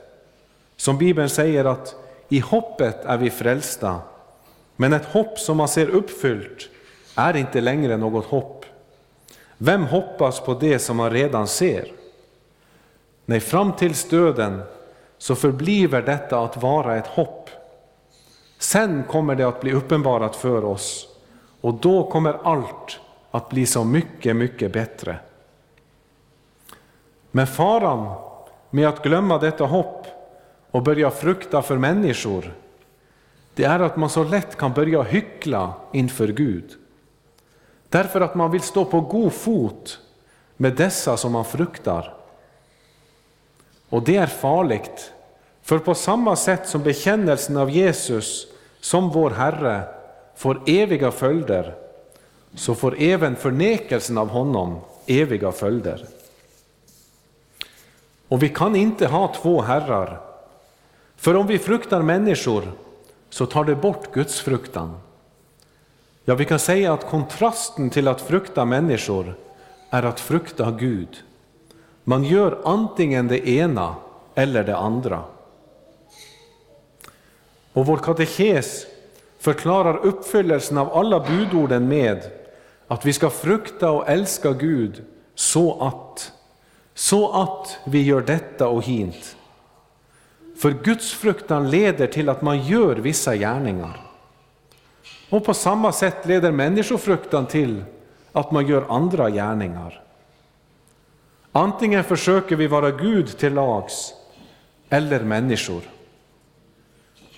som 0.76 0.98
Bibeln 0.98 1.28
säger 1.28 1.64
att 1.64 1.94
i 2.28 2.40
hoppet 2.40 3.04
är 3.04 3.16
vi 3.16 3.30
frälsta, 3.30 4.00
men 4.76 4.92
ett 4.92 5.04
hopp 5.04 5.38
som 5.38 5.56
man 5.56 5.68
ser 5.68 5.88
uppfyllt 5.88 6.68
är 7.14 7.36
inte 7.36 7.60
längre 7.60 7.96
något 7.96 8.24
hopp. 8.24 8.64
Vem 9.58 9.84
hoppas 9.84 10.40
på 10.40 10.54
det 10.54 10.78
som 10.78 10.96
man 10.96 11.10
redan 11.10 11.46
ser? 11.46 11.92
Nej, 13.24 13.40
fram 13.40 13.72
till 13.72 13.92
döden 14.10 14.62
så 15.18 15.34
förbliver 15.34 16.02
detta 16.02 16.40
att 16.40 16.56
vara 16.56 16.96
ett 16.96 17.06
hopp. 17.06 17.50
Sen 18.58 19.04
kommer 19.10 19.34
det 19.34 19.48
att 19.48 19.60
bli 19.60 19.72
uppenbarat 19.72 20.36
för 20.36 20.64
oss 20.64 21.08
och 21.60 21.74
då 21.74 22.10
kommer 22.10 22.36
allt 22.44 22.98
att 23.30 23.48
bli 23.48 23.66
så 23.66 23.84
mycket, 23.84 24.36
mycket 24.36 24.72
bättre. 24.72 25.18
Men 27.30 27.46
faran 27.46 28.14
med 28.70 28.88
att 28.88 29.02
glömma 29.02 29.38
detta 29.38 29.64
hopp 29.64 30.06
och 30.70 30.82
börja 30.82 31.10
frukta 31.10 31.62
för 31.62 31.78
människor, 31.78 32.54
det 33.54 33.64
är 33.64 33.80
att 33.80 33.96
man 33.96 34.10
så 34.10 34.24
lätt 34.24 34.56
kan 34.56 34.72
börja 34.72 35.02
hyckla 35.02 35.72
inför 35.92 36.28
Gud. 36.28 36.70
Därför 37.88 38.20
att 38.20 38.34
man 38.34 38.50
vill 38.50 38.60
stå 38.60 38.84
på 38.84 39.00
god 39.00 39.32
fot 39.32 39.98
med 40.56 40.76
dessa 40.76 41.16
som 41.16 41.32
man 41.32 41.44
fruktar. 41.44 42.14
Och 43.88 44.02
det 44.02 44.16
är 44.16 44.26
farligt, 44.26 45.12
För 45.62 45.78
på 45.78 45.94
samma 45.94 46.36
sätt 46.36 46.68
som 46.68 46.82
bekännelsen 46.82 47.56
av 47.56 47.70
Jesus 47.70 48.46
som 48.80 49.10
vår 49.10 49.30
Herre 49.30 49.82
får 50.36 50.62
eviga 50.66 51.10
följder, 51.10 51.74
så 52.54 52.74
får 52.74 52.94
även 52.98 53.36
förnekelsen 53.36 54.18
av 54.18 54.28
honom 54.28 54.80
eviga 55.06 55.52
följder. 55.52 56.06
Och 58.28 58.42
vi 58.42 58.48
kan 58.48 58.76
inte 58.76 59.06
ha 59.06 59.34
två 59.34 59.62
herrar, 59.62 60.20
för 61.16 61.36
om 61.36 61.46
vi 61.46 61.58
fruktar 61.58 62.02
människor 62.02 62.72
så 63.30 63.46
tar 63.46 63.64
det 63.64 63.74
bort 63.74 64.12
Guds 64.12 64.40
fruktan. 64.40 65.00
Ja, 66.24 66.34
vi 66.34 66.44
kan 66.44 66.58
säga 66.58 66.92
att 66.92 67.06
kontrasten 67.06 67.90
till 67.90 68.08
att 68.08 68.20
frukta 68.20 68.64
människor 68.64 69.34
är 69.90 70.02
att 70.02 70.20
frukta 70.20 70.70
Gud. 70.70 71.22
Man 72.04 72.24
gör 72.24 72.60
antingen 72.64 73.28
det 73.28 73.48
ena 73.48 73.94
eller 74.34 74.64
det 74.64 74.76
andra. 74.76 75.22
Och 77.72 77.86
vår 77.86 77.96
katekes 77.96 78.86
förklarar 79.38 79.96
uppfyllelsen 79.96 80.78
av 80.78 80.92
alla 80.92 81.20
budorden 81.20 81.88
med 81.88 82.30
att 82.88 83.06
vi 83.06 83.12
ska 83.12 83.30
frukta 83.30 83.90
och 83.90 84.08
älska 84.08 84.52
Gud 84.52 85.04
så 85.34 85.82
att, 85.82 86.32
så 86.98 87.32
att 87.32 87.78
vi 87.84 88.02
gör 88.02 88.20
detta 88.20 88.68
och 88.68 88.82
hint. 88.82 89.36
För 90.56 90.70
Guds 90.70 91.12
fruktan 91.12 91.70
leder 91.70 92.06
till 92.06 92.28
att 92.28 92.42
man 92.42 92.66
gör 92.66 92.96
vissa 92.96 93.36
gärningar. 93.36 94.00
Och 95.30 95.44
på 95.44 95.54
samma 95.54 95.92
sätt 95.92 96.26
leder 96.26 96.52
människofruktan 96.52 97.46
till 97.46 97.84
att 98.32 98.50
man 98.50 98.66
gör 98.66 98.86
andra 98.88 99.30
gärningar. 99.30 100.02
Antingen 101.52 102.04
försöker 102.04 102.56
vi 102.56 102.66
vara 102.66 102.90
Gud 102.90 103.38
till 103.38 103.54
lags 103.54 104.14
eller 104.88 105.20
människor. 105.20 105.82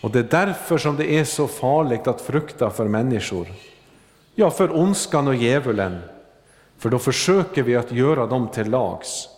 Och 0.01 0.11
det 0.11 0.19
är 0.19 0.47
därför 0.47 0.79
som 0.79 0.97
det 0.97 1.13
är 1.13 1.25
så 1.25 1.49
farligt 1.49 2.07
att 2.07 2.21
frukta 2.21 2.71
för 2.71 2.85
människor. 2.89 3.47
Ja, 4.35 4.51
för 4.51 4.77
ondskan 4.77 5.29
och 5.29 5.35
djävulen, 5.35 6.01
för 6.79 6.89
då 6.89 6.99
försöker 6.99 7.63
vi 7.63 7.77
att 7.77 7.93
göra 7.93 8.27
dem 8.27 8.49
till 8.49 8.71
lags. 8.71 9.30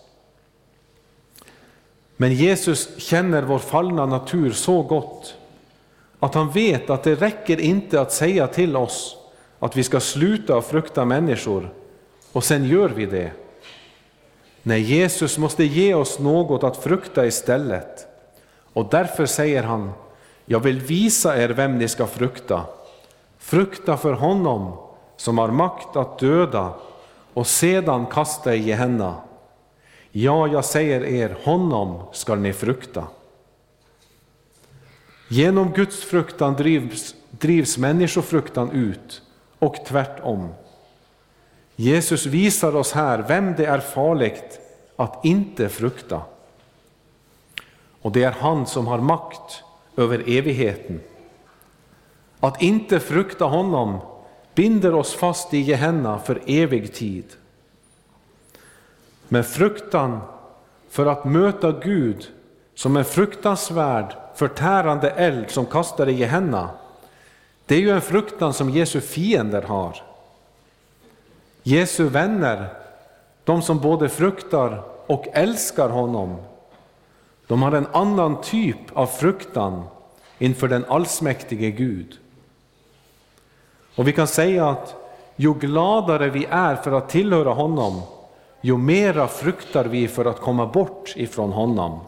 Men 2.23 2.33
Jesus 2.33 2.99
känner 2.99 3.43
vår 3.43 3.59
fallna 3.59 4.07
natur 4.07 4.53
så 4.53 4.83
gott 4.83 5.35
att 6.19 6.35
han 6.35 6.51
vet 6.51 6.91
att 6.91 7.03
det 7.03 7.15
räcker 7.15 7.61
inte 7.61 8.01
att 8.01 8.13
säga 8.13 8.47
till 8.47 8.77
oss 8.77 9.17
att 9.59 9.77
vi 9.77 9.83
ska 9.83 10.01
sluta 10.01 10.63
frukta 10.63 11.05
människor 11.05 11.75
och 12.33 12.45
sen 12.45 12.65
gör 12.65 12.89
vi 12.89 13.07
det. 13.07 13.31
Nej, 14.63 14.81
Jesus 14.81 15.39
måste 15.39 15.65
ge 15.65 15.95
oss 15.95 16.19
något 16.19 16.65
att 16.65 16.77
frukta 16.77 17.27
istället. 17.27 18.07
Och 18.73 18.89
därför 18.91 19.27
säger 19.27 19.63
han, 19.63 19.93
jag 20.47 20.61
vill 20.61 20.81
visa 20.81 21.43
er 21.43 21.49
vem 21.49 21.79
ni 21.79 21.89
ska 21.89 22.07
frukta. 22.07 22.65
Frukta 23.39 23.97
för 23.97 24.13
honom 24.13 24.77
som 25.17 25.39
har 25.39 25.49
makt 25.49 25.97
att 25.97 26.19
döda 26.19 26.75
och 27.35 27.47
sedan 27.47 28.07
kasta 28.07 28.55
i 28.55 28.63
Gehenna. 28.63 29.15
Ja, 30.13 30.49
jag 30.49 30.65
säger 30.65 31.05
er, 31.05 31.37
honom 31.43 32.03
skall 32.13 32.39
ni 32.39 32.53
frukta. 32.53 33.07
Genom 35.29 35.73
Guds 35.73 36.05
fruktan 36.05 36.55
drivs, 36.55 37.15
drivs 37.31 37.79
människofruktan 37.79 38.71
ut 38.71 39.23
och 39.59 39.77
tvärtom. 39.87 40.49
Jesus 41.77 42.27
visar 42.27 42.77
oss 42.77 42.93
här 42.93 43.25
vem 43.29 43.55
det 43.57 43.67
är 43.67 43.79
farligt 43.79 44.61
att 44.97 45.25
inte 45.25 45.69
frukta. 45.69 46.23
Och 48.03 48.13
det 48.13 48.23
är 48.23 48.33
han 48.33 48.67
som 48.67 48.87
har 48.87 48.99
makt 48.99 49.65
över 49.97 50.25
evigheten. 50.27 51.01
Att 52.41 52.63
inte 52.63 53.01
frukta 53.01 53.45
honom 53.45 53.99
binder 54.55 54.95
oss 54.95 55.15
fast 55.15 55.55
i 55.55 55.59
Gehenna 55.59 56.19
för 56.19 56.43
evig 56.47 56.95
tid. 56.95 57.25
Men 59.33 59.45
fruktan 59.45 60.21
för 60.89 61.07
att 61.07 61.25
möta 61.25 61.73
Gud 61.73 62.29
som 62.75 62.97
en 62.97 63.05
fruktansvärd, 63.05 64.17
förtärande 64.35 65.11
eld 65.11 65.51
som 65.51 65.67
kastar 65.67 66.09
i 66.09 66.13
Gehenna, 66.13 66.71
det 67.67 67.75
är 67.75 67.79
ju 67.79 67.91
en 67.91 68.01
fruktan 68.01 68.53
som 68.53 68.71
Jesu 68.71 69.01
fiender 69.01 69.63
har. 69.63 70.03
Jesu 71.63 72.05
vänner, 72.05 72.69
de 73.45 73.63
som 73.63 73.79
både 73.79 74.09
fruktar 74.09 74.83
och 75.07 75.27
älskar 75.33 75.89
honom, 75.89 76.37
de 77.47 77.63
har 77.63 77.73
en 77.73 77.87
annan 77.93 78.41
typ 78.41 78.97
av 78.97 79.07
fruktan 79.07 79.85
inför 80.39 80.69
den 80.69 80.85
allsmäktige 80.89 81.71
Gud. 81.71 82.19
Och 83.97 84.09
vi 84.09 84.13
kan 84.13 84.27
säga 84.27 84.69
att 84.69 84.95
ju 85.37 85.55
gladare 85.55 86.31
vi 86.31 86.47
är 86.51 86.77
för 86.77 86.93
att 86.93 87.09
tillhöra 87.09 87.51
honom, 87.51 88.03
ju 88.65 88.79
mera 88.79 89.29
fruktar 89.29 89.85
vi 89.85 90.09
för 90.09 90.25
att 90.25 90.41
komma 90.41 90.67
bort 90.67 91.13
ifrån 91.17 91.53
honom. 91.53 92.01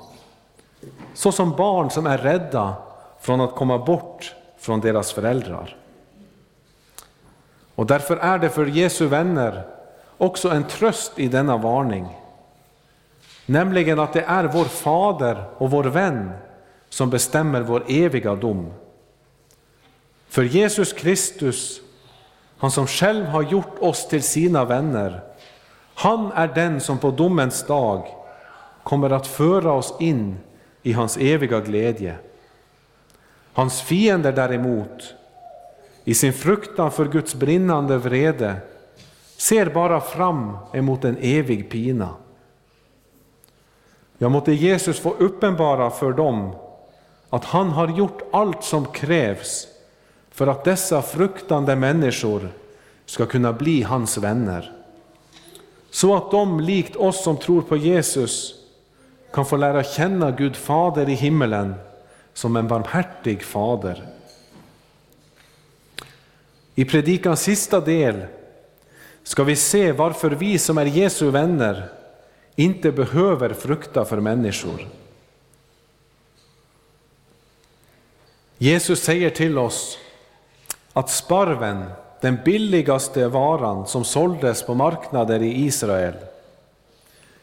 Så 1.15 1.33
som 1.33 1.51
barn 1.51 1.91
som 1.91 2.07
är 2.07 2.19
rädda 2.19 2.75
från 3.21 3.41
att 3.41 3.55
komma 3.55 3.79
bort 3.79 4.35
från 4.59 4.81
deras 4.81 5.13
föräldrar. 5.13 5.77
Och 7.75 7.87
därför 7.87 8.17
är 8.17 8.39
det 8.39 8.51
för 8.51 8.67
Jesu 8.67 9.07
vänner 9.07 9.67
också 10.19 10.49
en 10.49 10.65
tröst 10.65 11.19
i 11.19 11.29
denna 11.29 11.57
varning. 11.57 12.07
Nämligen 13.47 13.99
att 13.99 14.13
det 14.13 14.23
är 14.23 14.45
vår 14.45 14.65
Fader 14.65 15.45
och 15.59 15.71
vår 15.71 15.85
vän 15.85 16.33
som 16.89 17.11
bestämmer 17.11 17.61
vår 17.61 17.85
eviga 17.89 18.35
dom. 18.35 18.73
För 20.29 20.43
Jesus 20.43 20.93
Kristus, 20.93 21.81
han 22.59 22.71
som 22.71 22.87
själv 22.87 23.27
har 23.27 23.43
gjort 23.43 23.79
oss 23.79 24.09
till 24.09 24.23
sina 24.23 24.65
vänner, 24.65 25.21
han 25.95 26.33
är 26.33 26.49
den 26.49 26.81
som 26.81 26.99
på 26.99 27.11
domens 27.11 27.67
dag 27.67 28.07
kommer 28.83 29.11
att 29.11 29.27
föra 29.27 29.73
oss 29.73 29.95
in 30.01 30.39
i 30.83 30.93
hans 30.93 31.17
eviga 31.17 31.61
glädje. 31.61 32.17
Hans 33.53 33.83
fiender 33.83 34.33
däremot, 34.33 35.15
i 36.05 36.15
sin 36.15 36.33
fruktan 36.33 36.91
för 36.91 37.05
Guds 37.05 37.35
brinnande 37.35 37.99
vrede, 37.99 38.57
ser 39.37 39.67
bara 39.67 40.01
fram 40.01 40.57
emot 40.73 41.05
en 41.05 41.17
evig 41.21 41.71
pina. 41.71 42.09
Jag 44.19 44.31
måtte 44.31 44.53
Jesus 44.53 45.01
få 45.01 45.11
uppenbara 45.11 45.91
för 45.91 46.13
dem 46.13 46.57
att 47.31 47.45
han 47.45 47.69
har 47.69 47.89
gjort 47.89 48.23
allt 48.33 48.65
som 48.65 48.87
krävs 48.87 49.67
för 50.31 50.47
att 50.47 50.65
dessa 50.65 51.03
fruktande 51.03 51.77
människor 51.77 52.49
ska 53.07 53.27
kunna 53.27 53.53
bli 53.53 53.83
hans 53.83 54.19
vänner. 54.19 54.84
Så 55.95 56.17
att 56.17 56.31
de, 56.31 56.61
likt 56.61 56.97
oss 56.97 57.25
som 57.25 57.37
tror 57.37 57.63
på 57.63 57.77
Jesus, 57.77 58.55
kan 59.33 59.47
få 59.47 59.57
lära 59.57 59.85
känna 59.85 60.31
Gud 60.31 60.57
Fader 60.57 61.09
i 61.09 61.15
himmelen 61.15 61.75
som 62.33 62.57
en 62.57 62.69
barmhärtig 62.69 63.43
fader. 63.43 64.07
I 66.75 66.85
predikans 66.85 67.43
sista 67.43 67.81
del 67.81 68.27
ska 69.23 69.45
vi 69.45 69.57
se 69.57 69.93
varför 69.93 70.31
vi 70.31 70.59
som 70.59 70.79
är 70.79 70.87
Jesu 70.87 71.31
vänner 71.31 71.89
inte 72.57 72.93
behöver 72.93 73.55
frukta 73.55 74.05
för 74.05 74.21
människor. 74.21 74.89
Jesus 78.59 79.03
säger 79.03 79.31
till 79.31 79.59
oss 79.59 79.99
att 80.93 81.11
sparven, 81.11 81.85
den 82.25 82.39
billigaste 82.45 83.29
varan 83.29 83.87
som 83.87 84.05
såldes 84.05 84.63
på 84.63 84.75
marknader 84.75 85.43
i 85.43 85.65
Israel, 85.65 86.15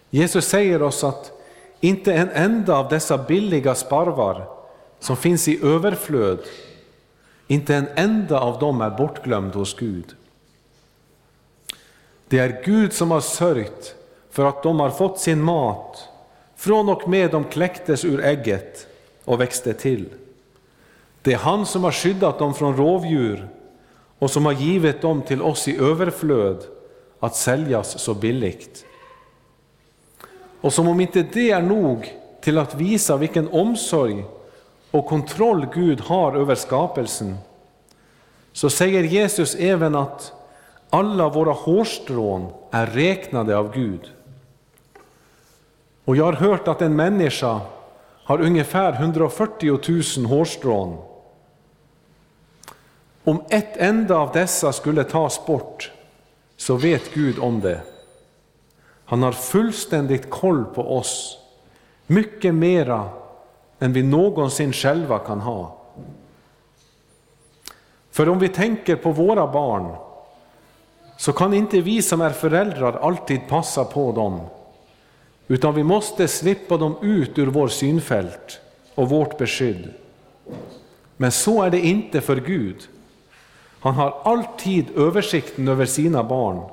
Jesus 0.10 0.46
säger 0.46 0.82
oss 0.82 1.04
att 1.04 1.32
inte 1.80 2.14
en 2.14 2.30
enda 2.30 2.78
av 2.78 2.90
dessa 2.90 3.18
billiga 3.18 3.76
sparvar 3.76 4.48
som 5.00 5.18
finns 5.18 5.48
i 5.48 5.66
överflöd, 5.66 6.40
inte 7.48 7.76
en 7.76 7.88
enda 7.96 8.40
av 8.40 8.60
dem 8.60 8.82
är 8.82 8.90
bortglömd 8.90 9.54
hos 9.54 9.76
Gud. 9.76 10.16
Det 12.28 12.40
är 12.40 12.62
Gud 12.66 12.94
som 12.94 13.12
har 13.12 13.22
sörjt 13.22 13.96
för 14.32 14.46
att 14.46 14.64
de 14.64 14.80
har 14.80 14.90
fått 14.90 15.20
sin 15.20 15.42
mat 15.42 16.10
från 16.56 16.90
och 16.90 17.10
med 17.10 17.32
de 17.32 17.44
kläcktes 17.44 18.06
ur 18.06 18.24
ägget 18.24 18.88
och 19.26 19.42
växte 19.42 19.74
till. 19.74 20.10
Det 21.22 21.34
är 21.34 21.38
han 21.38 21.66
som 21.66 21.84
har 21.84 21.92
skyddat 21.92 22.40
dem 22.40 22.54
från 22.54 22.78
rovdjur 22.78 23.48
och 24.22 24.32
som 24.32 24.46
har 24.46 24.54
givit 24.54 25.02
dem 25.02 25.22
till 25.22 25.42
oss 25.42 25.68
i 25.68 25.78
överflöd 25.78 26.64
att 27.20 27.36
säljas 27.36 28.00
så 28.00 28.14
billigt. 28.14 28.86
Och 30.62 30.74
som 30.74 30.88
om 30.88 31.00
inte 31.00 31.26
det 31.34 31.52
är 31.52 31.62
nog 31.62 32.14
till 32.42 32.58
att 32.58 32.76
visa 32.76 33.18
vilken 33.18 33.48
omsorg 33.48 34.26
och 34.92 35.06
kontroll 35.06 35.68
Gud 35.74 36.02
har 36.02 36.36
över 36.36 36.56
skapelsen, 36.56 37.38
så 38.54 38.70
säger 38.70 39.04
Jesus 39.04 39.56
även 39.56 39.96
att 39.96 40.34
alla 40.90 41.30
våra 41.30 41.52
hårstrån 41.52 42.54
är 42.72 42.86
räknade 42.86 43.58
av 43.58 43.74
Gud. 43.74 44.12
Och 46.06 46.16
jag 46.16 46.26
har 46.26 46.34
hört 46.34 46.68
att 46.68 46.82
en 46.82 46.96
människa 46.96 47.62
har 48.24 48.42
ungefär 48.42 48.94
140 48.94 49.80
000 50.18 50.26
hårstrån. 50.26 51.11
Om 53.24 53.44
ett 53.50 53.78
enda 53.78 54.16
av 54.16 54.32
dessa 54.32 54.74
skulle 54.74 55.04
tas 55.04 55.46
bort, 55.46 55.92
så 56.58 56.76
vet 56.76 57.14
Gud 57.14 57.40
om 57.40 57.62
det. 57.62 57.82
Han 59.06 59.24
har 59.24 59.32
fullständigt 59.32 60.30
koll 60.30 60.66
på 60.66 60.98
oss, 60.98 61.38
mycket 62.08 62.56
mera 62.56 63.10
än 63.80 63.94
vi 63.94 64.04
någonsin 64.04 64.74
själva 64.74 65.20
kan 65.20 65.42
ha. 65.42 65.78
För 68.12 68.30
om 68.30 68.40
vi 68.40 68.50
tänker 68.50 68.96
på 68.96 69.12
våra 69.12 69.48
barn, 69.48 69.96
så 71.18 71.34
kan 71.34 71.54
inte 71.54 71.82
vi 71.82 72.02
som 72.02 72.22
är 72.22 72.30
föräldrar 72.30 72.94
alltid 72.94 73.48
passa 73.48 73.86
på 73.86 74.12
dem, 74.12 74.42
utan 75.48 75.76
vi 75.76 75.84
måste 75.84 76.28
slippa 76.28 76.78
dem 76.78 76.96
ut 77.02 77.38
ur 77.38 77.48
vår 77.48 77.68
synfält 77.68 78.60
och 78.96 79.10
vårt 79.10 79.38
beskydd. 79.38 79.94
Men 81.18 81.32
så 81.32 81.64
är 81.64 81.70
det 81.70 81.80
inte 81.80 82.22
för 82.22 82.36
Gud. 82.36 82.88
Han 83.82 83.94
har 83.94 84.22
alltid 84.24 84.98
översikten 84.98 85.68
över 85.68 85.86
sina 85.86 86.24
barn. 86.24 86.70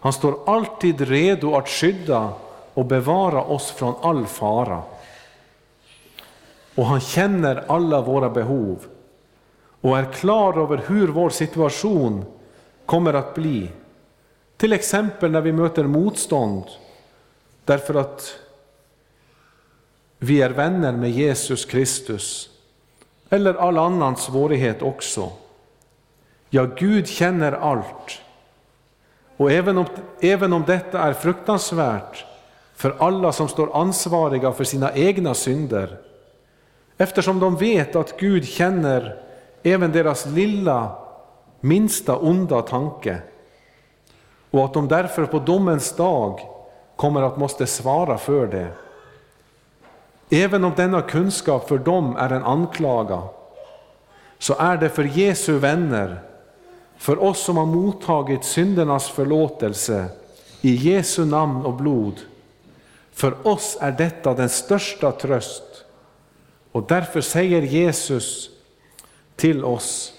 Han 0.00 0.12
står 0.12 0.38
alltid 0.46 1.00
redo 1.00 1.56
att 1.56 1.68
skydda 1.68 2.32
och 2.74 2.84
bevara 2.84 3.44
oss 3.44 3.70
från 3.70 3.94
all 4.02 4.26
fara. 4.26 4.82
Och 6.74 6.86
han 6.86 7.00
känner 7.00 7.64
alla 7.68 8.00
våra 8.00 8.30
behov 8.30 8.86
och 9.80 9.98
är 9.98 10.12
klar 10.12 10.62
över 10.62 10.82
hur 10.86 11.08
vår 11.08 11.30
situation 11.30 12.24
kommer 12.86 13.14
att 13.14 13.34
bli. 13.34 13.70
Till 14.56 14.72
exempel 14.72 15.30
när 15.30 15.40
vi 15.40 15.52
möter 15.52 15.84
motstånd 15.84 16.64
därför 17.64 17.94
att 17.94 18.34
vi 20.18 20.42
är 20.42 20.50
vänner 20.50 20.92
med 20.92 21.10
Jesus 21.10 21.64
Kristus, 21.64 22.50
eller 23.30 23.54
all 23.54 23.78
annan 23.78 24.16
svårighet 24.16 24.82
också. 24.82 25.32
Ja, 26.50 26.64
Gud 26.76 27.08
känner 27.08 27.52
allt. 27.52 28.22
Och 29.36 29.52
även 29.52 29.78
om, 29.78 29.86
även 30.20 30.52
om 30.52 30.64
detta 30.66 30.98
är 31.00 31.12
fruktansvärt 31.12 32.24
för 32.74 32.96
alla 32.98 33.32
som 33.32 33.48
står 33.48 33.76
ansvariga 33.76 34.52
för 34.52 34.64
sina 34.64 34.92
egna 34.94 35.34
synder, 35.34 35.98
eftersom 36.96 37.40
de 37.40 37.56
vet 37.56 37.96
att 37.96 38.20
Gud 38.20 38.48
känner 38.48 39.22
även 39.62 39.92
deras 39.92 40.26
lilla, 40.26 40.92
minsta 41.60 42.16
onda 42.16 42.62
tanke, 42.62 43.18
och 44.50 44.64
att 44.64 44.74
de 44.74 44.88
därför 44.88 45.26
på 45.26 45.38
domens 45.38 45.96
dag 45.96 46.40
kommer 46.96 47.22
att 47.22 47.36
måste 47.36 47.66
svara 47.66 48.18
för 48.18 48.46
det. 48.46 48.68
Även 50.30 50.64
om 50.64 50.72
denna 50.76 51.02
kunskap 51.02 51.68
för 51.68 51.78
dem 51.78 52.16
är 52.16 52.30
en 52.30 52.44
anklaga, 52.44 53.22
så 54.38 54.54
är 54.58 54.76
det 54.76 54.88
för 54.88 55.04
Jesu 55.04 55.58
vänner 55.58 56.29
för 57.00 57.22
oss 57.22 57.44
som 57.44 57.56
har 57.56 57.66
mottagit 57.66 58.44
syndernas 58.44 59.08
förlåtelse 59.08 60.06
i 60.60 60.74
Jesu 60.74 61.24
namn 61.24 61.64
och 61.64 61.74
blod, 61.74 62.20
för 63.12 63.46
oss 63.46 63.78
är 63.80 63.92
detta 63.92 64.34
den 64.34 64.48
största 64.48 65.12
tröst. 65.12 65.84
Och 66.72 66.84
därför 66.88 67.20
säger 67.20 67.62
Jesus 67.62 68.50
till 69.36 69.64
oss, 69.64 70.12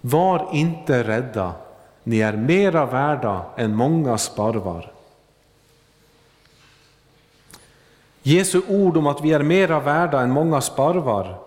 var 0.00 0.48
inte 0.52 1.04
rädda, 1.04 1.52
ni 2.02 2.20
är 2.20 2.36
mera 2.36 2.86
värda 2.86 3.44
än 3.56 3.74
många 3.74 4.18
sparvar. 4.18 4.92
Jesu 8.22 8.60
ord 8.68 8.96
om 8.96 9.06
att 9.06 9.24
vi 9.24 9.32
är 9.32 9.42
mera 9.42 9.80
värda 9.80 10.20
än 10.20 10.30
många 10.30 10.60
sparvar 10.60 11.38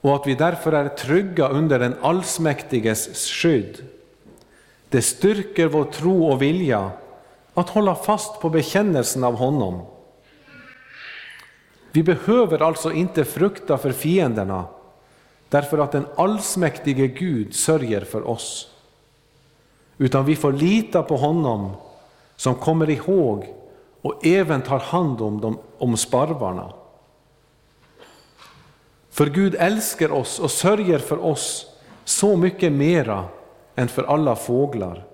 och 0.00 0.14
att 0.14 0.26
vi 0.26 0.34
därför 0.34 0.72
är 0.72 0.88
trygga 0.88 1.48
under 1.48 1.78
den 1.78 1.94
allsmäktiges 2.02 3.30
skydd 3.30 3.95
det 4.88 5.02
styrker 5.02 5.66
vår 5.66 5.84
tro 5.84 6.26
och 6.26 6.42
vilja 6.42 6.90
att 7.54 7.68
hålla 7.68 7.94
fast 7.94 8.40
på 8.40 8.50
bekännelsen 8.50 9.24
av 9.24 9.34
honom. 9.34 9.86
Vi 11.92 12.02
behöver 12.02 12.62
alltså 12.62 12.92
inte 12.92 13.24
frukta 13.24 13.78
för 13.78 13.92
fienderna 13.92 14.64
därför 15.48 15.78
att 15.78 15.92
den 15.92 16.06
allsmäktige 16.16 17.06
Gud 17.06 17.54
sörjer 17.54 18.00
för 18.00 18.28
oss. 18.28 18.70
Utan 19.98 20.24
vi 20.24 20.36
får 20.36 20.52
lita 20.52 21.02
på 21.02 21.16
honom 21.16 21.70
som 22.36 22.54
kommer 22.54 22.90
ihåg 22.90 23.54
och 24.02 24.26
även 24.26 24.62
tar 24.62 24.78
hand 24.78 25.20
om, 25.20 25.40
dem, 25.40 25.58
om 25.78 25.96
sparvarna. 25.96 26.72
För 29.10 29.26
Gud 29.26 29.54
älskar 29.54 30.12
oss 30.12 30.38
och 30.38 30.50
sörjer 30.50 30.98
för 30.98 31.24
oss 31.24 31.66
så 32.04 32.36
mycket 32.36 32.72
mera 32.72 33.24
än 33.76 33.88
för 33.88 34.02
alla 34.02 34.36
fåglar, 34.36 35.04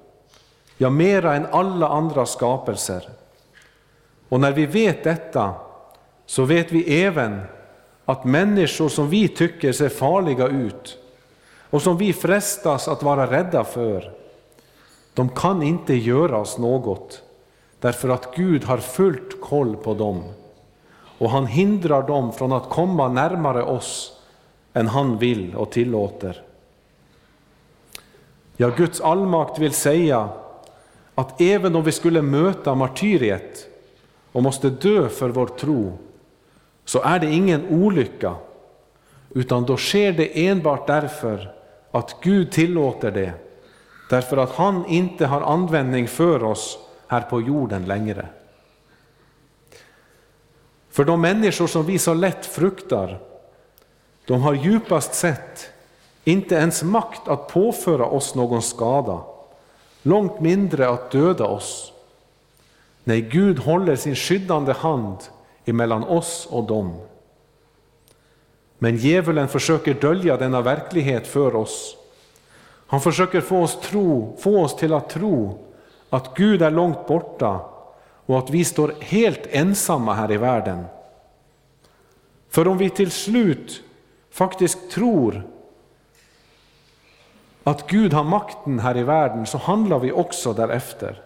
ja, 0.76 0.90
mera 0.90 1.34
än 1.34 1.46
alla 1.46 1.88
andra 1.88 2.26
skapelser. 2.26 3.08
Och 4.28 4.40
när 4.40 4.52
vi 4.52 4.66
vet 4.66 5.04
detta, 5.04 5.54
så 6.26 6.44
vet 6.44 6.72
vi 6.72 7.02
även 7.04 7.40
att 8.04 8.24
människor 8.24 8.88
som 8.88 9.08
vi 9.08 9.28
tycker 9.28 9.72
ser 9.72 9.88
farliga 9.88 10.46
ut 10.46 10.98
och 11.70 11.82
som 11.82 11.96
vi 11.96 12.12
frestas 12.12 12.88
att 12.88 13.02
vara 13.02 13.30
rädda 13.30 13.64
för, 13.64 14.12
de 15.14 15.28
kan 15.28 15.62
inte 15.62 15.94
göra 15.94 16.38
oss 16.38 16.58
något, 16.58 17.22
därför 17.80 18.08
att 18.08 18.36
Gud 18.36 18.64
har 18.64 18.78
fullt 18.78 19.40
koll 19.40 19.76
på 19.76 19.94
dem 19.94 20.22
och 21.18 21.30
han 21.30 21.46
hindrar 21.46 22.06
dem 22.06 22.32
från 22.32 22.52
att 22.52 22.68
komma 22.68 23.08
närmare 23.08 23.62
oss 23.62 24.20
än 24.72 24.88
han 24.88 25.18
vill 25.18 25.54
och 25.56 25.70
tillåter. 25.70 26.42
Ja, 28.62 28.68
Guds 28.68 29.00
allmakt 29.00 29.58
vill 29.58 29.72
säga 29.72 30.28
att 31.14 31.40
även 31.40 31.76
om 31.76 31.84
vi 31.84 31.92
skulle 31.92 32.22
möta 32.22 32.74
martyriet 32.74 33.66
och 34.32 34.42
måste 34.42 34.70
dö 34.70 35.08
för 35.08 35.28
vår 35.28 35.46
tro, 35.46 35.98
så 36.84 37.02
är 37.02 37.18
det 37.18 37.32
ingen 37.32 37.68
olycka, 37.68 38.34
utan 39.30 39.64
då 39.64 39.76
sker 39.76 40.12
det 40.12 40.46
enbart 40.46 40.86
därför 40.86 41.54
att 41.90 42.16
Gud 42.20 42.52
tillåter 42.52 43.10
det, 43.10 43.32
därför 44.10 44.36
att 44.36 44.50
han 44.50 44.86
inte 44.86 45.26
har 45.26 45.40
användning 45.40 46.08
för 46.08 46.42
oss 46.42 46.78
här 47.06 47.20
på 47.20 47.40
jorden 47.40 47.84
längre. 47.84 48.26
För 50.90 51.04
de 51.04 51.20
människor 51.20 51.66
som 51.66 51.86
vi 51.86 51.98
så 51.98 52.14
lätt 52.14 52.46
fruktar, 52.46 53.18
de 54.26 54.42
har 54.42 54.54
djupast 54.54 55.14
sett 55.14 55.71
inte 56.24 56.54
ens 56.54 56.82
makt 56.82 57.28
att 57.28 57.48
påföra 57.48 58.06
oss 58.06 58.34
någon 58.34 58.62
skada, 58.62 59.20
långt 60.02 60.40
mindre 60.40 60.88
att 60.88 61.10
döda 61.10 61.46
oss. 61.46 61.92
Nej, 63.04 63.20
Gud 63.20 63.58
håller 63.58 63.96
sin 63.96 64.16
skyddande 64.16 64.72
hand 64.72 65.16
emellan 65.64 66.04
oss 66.04 66.48
och 66.50 66.64
dem. 66.64 66.94
Men 68.78 68.96
djävulen 68.96 69.48
försöker 69.48 69.94
dölja 69.94 70.36
denna 70.36 70.60
verklighet 70.60 71.26
för 71.26 71.56
oss. 71.56 71.96
Han 72.86 73.00
försöker 73.00 73.40
få 73.40 73.62
oss, 73.62 73.80
tro, 73.80 74.36
få 74.40 74.64
oss 74.64 74.76
till 74.76 74.92
att 74.92 75.10
tro 75.10 75.58
att 76.10 76.34
Gud 76.34 76.62
är 76.62 76.70
långt 76.70 77.06
borta 77.06 77.60
och 78.26 78.38
att 78.38 78.50
vi 78.50 78.64
står 78.64 78.94
helt 79.00 79.46
ensamma 79.50 80.14
här 80.14 80.32
i 80.32 80.36
världen. 80.36 80.84
För 82.48 82.68
om 82.68 82.78
vi 82.78 82.90
till 82.90 83.10
slut 83.10 83.82
faktiskt 84.30 84.90
tror 84.90 85.51
att 87.64 87.86
Gud 87.86 88.12
har 88.12 88.24
makten 88.24 88.78
här 88.78 88.96
i 88.96 89.02
världen 89.02 89.46
så 89.46 89.58
handlar 89.58 89.98
vi 89.98 90.12
också 90.12 90.52
därefter. 90.52 91.22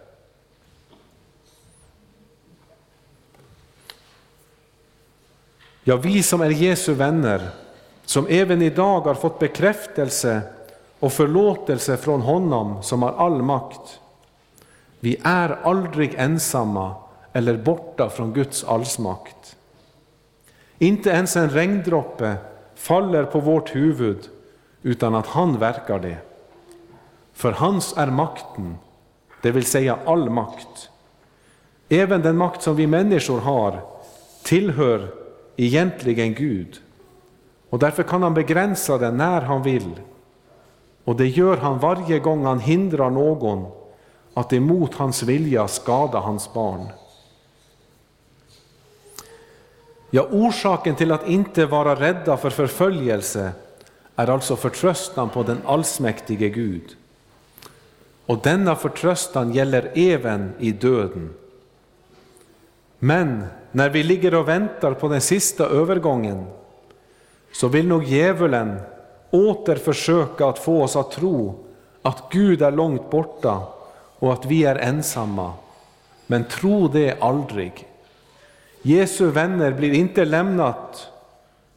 Ja, 5.83 5.95
vi 5.95 6.23
som 6.23 6.41
är 6.41 6.49
Jesu 6.49 6.93
vänner, 6.93 7.49
som 8.05 8.27
även 8.29 8.61
idag 8.61 9.01
har 9.01 9.13
fått 9.13 9.39
bekräftelse 9.39 10.41
och 10.99 11.13
förlåtelse 11.13 11.97
från 11.97 12.21
honom 12.21 12.83
som 12.83 13.03
har 13.03 13.11
all 13.11 13.41
makt. 13.41 13.99
Vi 14.99 15.17
är 15.23 15.49
aldrig 15.63 16.13
ensamma 16.17 16.95
eller 17.33 17.57
borta 17.57 18.09
från 18.09 18.33
Guds 18.33 18.63
allsmakt. 18.63 19.55
Inte 20.77 21.09
ens 21.09 21.35
en 21.35 21.49
regndroppe 21.49 22.35
faller 22.75 23.23
på 23.23 23.39
vårt 23.39 23.75
huvud 23.75 24.29
utan 24.81 25.15
att 25.15 25.27
han 25.27 25.59
verkar 25.59 25.99
det. 25.99 26.17
För 27.37 27.51
hans 27.51 27.93
är 27.97 28.07
makten, 28.07 28.77
det 29.41 29.51
vill 29.51 29.65
säga 29.65 29.99
all 30.05 30.29
makt. 30.29 30.89
Även 31.89 32.21
den 32.21 32.37
makt 32.37 32.61
som 32.61 32.75
vi 32.75 32.87
människor 32.87 33.39
har 33.39 33.81
tillhör 34.43 35.13
egentligen 35.57 36.33
Gud. 36.33 36.81
Och 37.69 37.79
därför 37.79 38.03
kan 38.03 38.23
han 38.23 38.33
begränsa 38.33 38.97
den 38.97 39.17
när 39.17 39.41
han 39.41 39.63
vill. 39.63 39.99
Och 41.03 41.15
det 41.15 41.27
gör 41.27 41.57
han 41.57 41.79
varje 41.79 42.19
gång 42.19 42.45
han 42.45 42.59
hindrar 42.59 43.09
någon 43.09 43.71
att 44.33 44.53
emot 44.53 44.95
hans 44.95 45.23
vilja 45.23 45.67
skada 45.67 46.19
hans 46.19 46.53
barn. 46.53 46.87
Ja, 50.09 50.27
orsaken 50.31 50.95
till 50.95 51.11
att 51.11 51.27
inte 51.27 51.65
vara 51.65 51.95
rädda 51.95 52.37
för 52.37 52.49
förföljelse 52.49 53.51
är 54.15 54.29
alltså 54.29 54.55
förtröstan 54.55 55.29
på 55.29 55.43
den 55.43 55.61
allsmäktige 55.65 56.49
Gud. 56.49 56.97
Och 58.27 58.39
denna 58.43 58.75
förtröstan 58.75 59.53
gäller 59.53 59.91
även 59.95 60.53
i 60.59 60.71
döden. 60.71 61.33
Men 62.99 63.45
när 63.71 63.89
vi 63.89 64.03
ligger 64.03 64.33
och 64.33 64.47
väntar 64.47 64.93
på 64.93 65.07
den 65.07 65.21
sista 65.21 65.65
övergången 65.65 66.45
så 67.53 67.67
vill 67.67 67.87
nog 67.87 68.03
djävulen 68.03 68.79
åter 69.29 69.75
försöka 69.75 70.47
att 70.47 70.59
få 70.59 70.83
oss 70.83 70.95
att 70.95 71.11
tro 71.11 71.65
att 72.01 72.23
Gud 72.31 72.61
är 72.61 72.71
långt 72.71 73.09
borta 73.09 73.61
och 74.19 74.33
att 74.33 74.45
vi 74.45 74.63
är 74.63 74.75
ensamma. 74.75 75.53
Men 76.27 76.43
tro 76.43 76.87
det 76.87 77.21
aldrig. 77.21 77.87
Jesu 78.81 79.25
vänner 79.25 79.71
blir 79.71 79.93
inte 79.93 80.25
lämnat, 80.25 81.11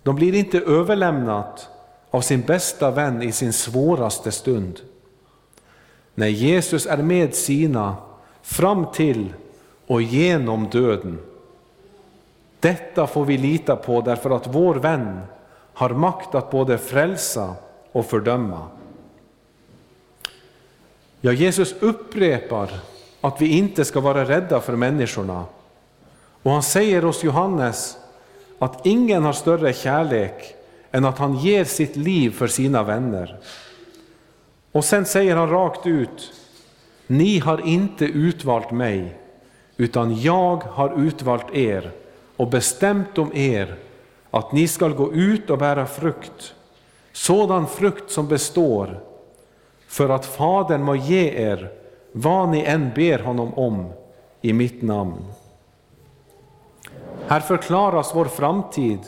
de 0.03 0.17
blir 0.17 0.35
inte 0.35 0.59
överlämnat 0.59 1.69
av 2.11 2.21
sin 2.21 2.41
bästa 2.41 2.91
vän 2.91 3.23
i 3.23 3.33
sin 3.33 3.53
svåraste 3.53 4.33
stund. 4.33 4.81
När 6.15 6.29
Jesus 6.29 6.87
är 6.87 6.97
med 6.97 7.35
sina 7.35 7.97
fram 8.43 8.87
till 8.93 9.33
och 9.87 10.03
genom 10.03 10.69
döden. 10.71 11.19
Detta 12.61 13.07
får 13.07 13.25
vi 13.25 13.39
lita 13.39 13.77
på 13.77 14.01
därför 14.01 14.31
att 14.31 14.47
vår 14.47 14.75
vän 14.75 15.21
har 15.75 15.91
makt 15.91 16.35
att 16.35 16.51
både 16.51 16.79
frälsa 16.79 17.55
och 17.93 18.07
fördöma. 18.07 18.67
Ja, 21.21 21.33
Jesus 21.33 21.75
upprepar 21.81 22.71
att 23.21 23.43
vi 23.43 23.49
inte 23.59 23.85
ska 23.85 24.01
vara 24.01 24.25
rädda 24.25 24.61
för 24.61 24.77
människorna. 24.77 25.45
Och 26.43 26.51
han 26.51 26.63
säger 26.63 27.05
oss 27.05 27.25
Johannes 27.25 27.97
att 28.59 28.87
ingen 28.87 29.23
har 29.23 29.33
större 29.33 29.73
kärlek 29.73 30.55
än 30.91 31.05
att 31.05 31.19
han 31.19 31.37
ger 31.37 31.65
sitt 31.65 31.97
liv 31.97 32.31
för 32.31 32.47
sina 32.47 32.83
vänner. 32.83 33.41
Och 34.73 34.85
sen 34.85 35.07
säger 35.07 35.37
han 35.37 35.51
rakt 35.51 35.87
ut, 35.87 36.33
ni 37.07 37.39
har 37.39 37.67
inte 37.67 38.05
utvalt 38.05 38.71
mig, 38.71 39.19
utan 39.77 40.21
jag 40.21 40.57
har 40.57 41.01
utvalt 41.01 41.55
er 41.55 41.91
och 42.37 42.51
bestämt 42.51 43.19
om 43.19 43.31
er 43.35 43.77
att 44.31 44.53
ni 44.53 44.69
skall 44.69 44.95
gå 44.95 45.13
ut 45.13 45.51
och 45.51 45.59
bära 45.59 45.87
frukt, 45.87 46.55
sådan 47.13 47.67
frukt 47.67 48.11
som 48.11 48.29
består, 48.29 49.01
för 49.87 50.09
att 50.09 50.27
Fadern 50.27 50.83
må 50.83 50.95
ge 50.95 51.31
er 51.31 51.73
vad 52.13 52.49
ni 52.49 52.63
än 52.63 52.91
ber 52.95 53.19
honom 53.19 53.55
om 53.55 53.93
i 54.41 54.53
mitt 54.53 54.83
namn. 54.83 55.25
Här 57.27 57.41
förklaras 57.41 58.15
vår 58.15 58.25
framtid 58.25 59.01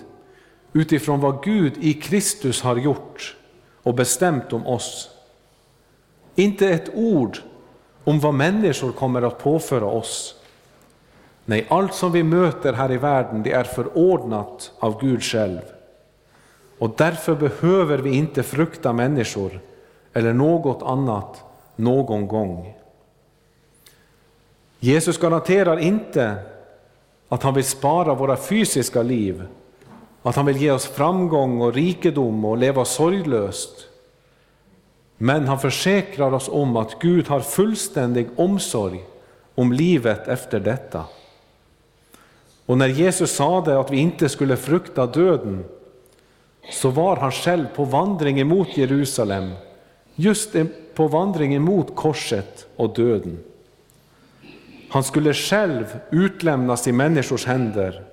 utifrån 0.72 1.20
vad 1.20 1.44
Gud 1.44 1.72
i 1.80 1.94
Kristus 1.94 2.62
har 2.62 2.76
gjort 2.76 3.36
och 3.82 3.94
bestämt 3.94 4.52
om 4.52 4.66
oss. 4.66 5.10
Inte 6.34 6.68
ett 6.68 6.90
ord 6.94 7.38
om 8.04 8.20
vad 8.20 8.34
människor 8.34 8.92
kommer 8.92 9.22
att 9.22 9.38
påföra 9.38 9.86
oss. 9.86 10.34
Nej, 11.44 11.66
allt 11.68 11.94
som 11.94 12.12
vi 12.12 12.22
möter 12.22 12.72
här 12.72 12.92
i 12.92 12.96
världen 12.96 13.42
det 13.42 13.52
är 13.52 13.64
förordnat 13.64 14.72
av 14.78 15.00
Gud 15.00 15.22
själv. 15.22 15.60
Och 16.78 16.94
därför 16.96 17.34
behöver 17.34 17.98
vi 17.98 18.16
inte 18.16 18.42
frukta 18.42 18.92
människor 18.92 19.60
eller 20.12 20.32
något 20.32 20.82
annat 20.82 21.44
någon 21.76 22.28
gång. 22.28 22.74
Jesus 24.78 25.18
garanterar 25.18 25.78
inte 25.78 26.34
att 27.28 27.42
han 27.42 27.54
vill 27.54 27.64
spara 27.64 28.14
våra 28.14 28.36
fysiska 28.36 29.02
liv, 29.02 29.42
att 30.22 30.36
han 30.36 30.46
vill 30.46 30.56
ge 30.56 30.70
oss 30.70 30.86
framgång 30.86 31.60
och 31.60 31.74
rikedom 31.74 32.44
och 32.44 32.58
leva 32.58 32.84
sorglöst. 32.84 33.88
Men 35.22 35.48
han 35.48 35.58
försäkrar 35.58 36.32
oss 36.32 36.48
om 36.48 36.76
att 36.76 36.98
Gud 37.00 37.28
har 37.28 37.40
fullständig 37.40 38.28
omsorg 38.36 39.04
om 39.54 39.72
livet 39.72 40.28
efter 40.28 40.60
detta. 40.60 41.04
Och 42.66 42.78
när 42.78 42.86
Jesus 42.86 43.30
sade 43.30 43.80
att 43.80 43.90
vi 43.90 43.96
inte 43.96 44.28
skulle 44.28 44.56
frukta 44.56 45.06
döden, 45.06 45.64
så 46.70 46.88
var 46.90 47.16
han 47.16 47.32
själv 47.32 47.66
på 47.74 47.84
vandring 47.84 48.40
emot 48.40 48.76
Jerusalem, 48.76 49.50
just 50.14 50.56
på 50.94 51.08
vandring 51.08 51.54
emot 51.54 51.96
korset 51.96 52.66
och 52.76 52.94
döden. 52.94 53.38
Han 54.88 55.04
skulle 55.04 55.34
själv 55.34 55.98
utlämnas 56.10 56.88
i 56.88 56.92
människors 56.92 57.46
händer, 57.46 58.04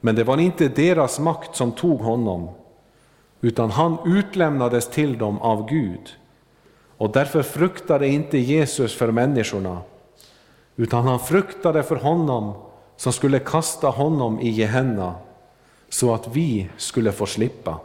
men 0.00 0.14
det 0.14 0.24
var 0.24 0.38
inte 0.38 0.68
deras 0.68 1.18
makt 1.18 1.56
som 1.56 1.72
tog 1.72 2.00
honom, 2.00 2.48
utan 3.44 3.70
han 3.70 3.98
utlämnades 4.04 4.88
till 4.88 5.18
dem 5.18 5.38
av 5.38 5.68
Gud. 5.68 6.16
Och 6.98 7.12
därför 7.12 7.42
fruktade 7.42 8.08
inte 8.08 8.38
Jesus 8.38 8.94
för 8.94 9.10
människorna, 9.10 9.78
utan 10.76 11.06
han 11.06 11.20
fruktade 11.20 11.82
för 11.82 11.96
honom 11.96 12.54
som 12.96 13.12
skulle 13.12 13.38
kasta 13.38 13.88
honom 13.88 14.40
i 14.40 14.48
Gehenna, 14.48 15.14
så 15.88 16.14
att 16.14 16.36
vi 16.36 16.68
skulle 16.76 17.12
få 17.12 17.26
slippa. 17.26 17.80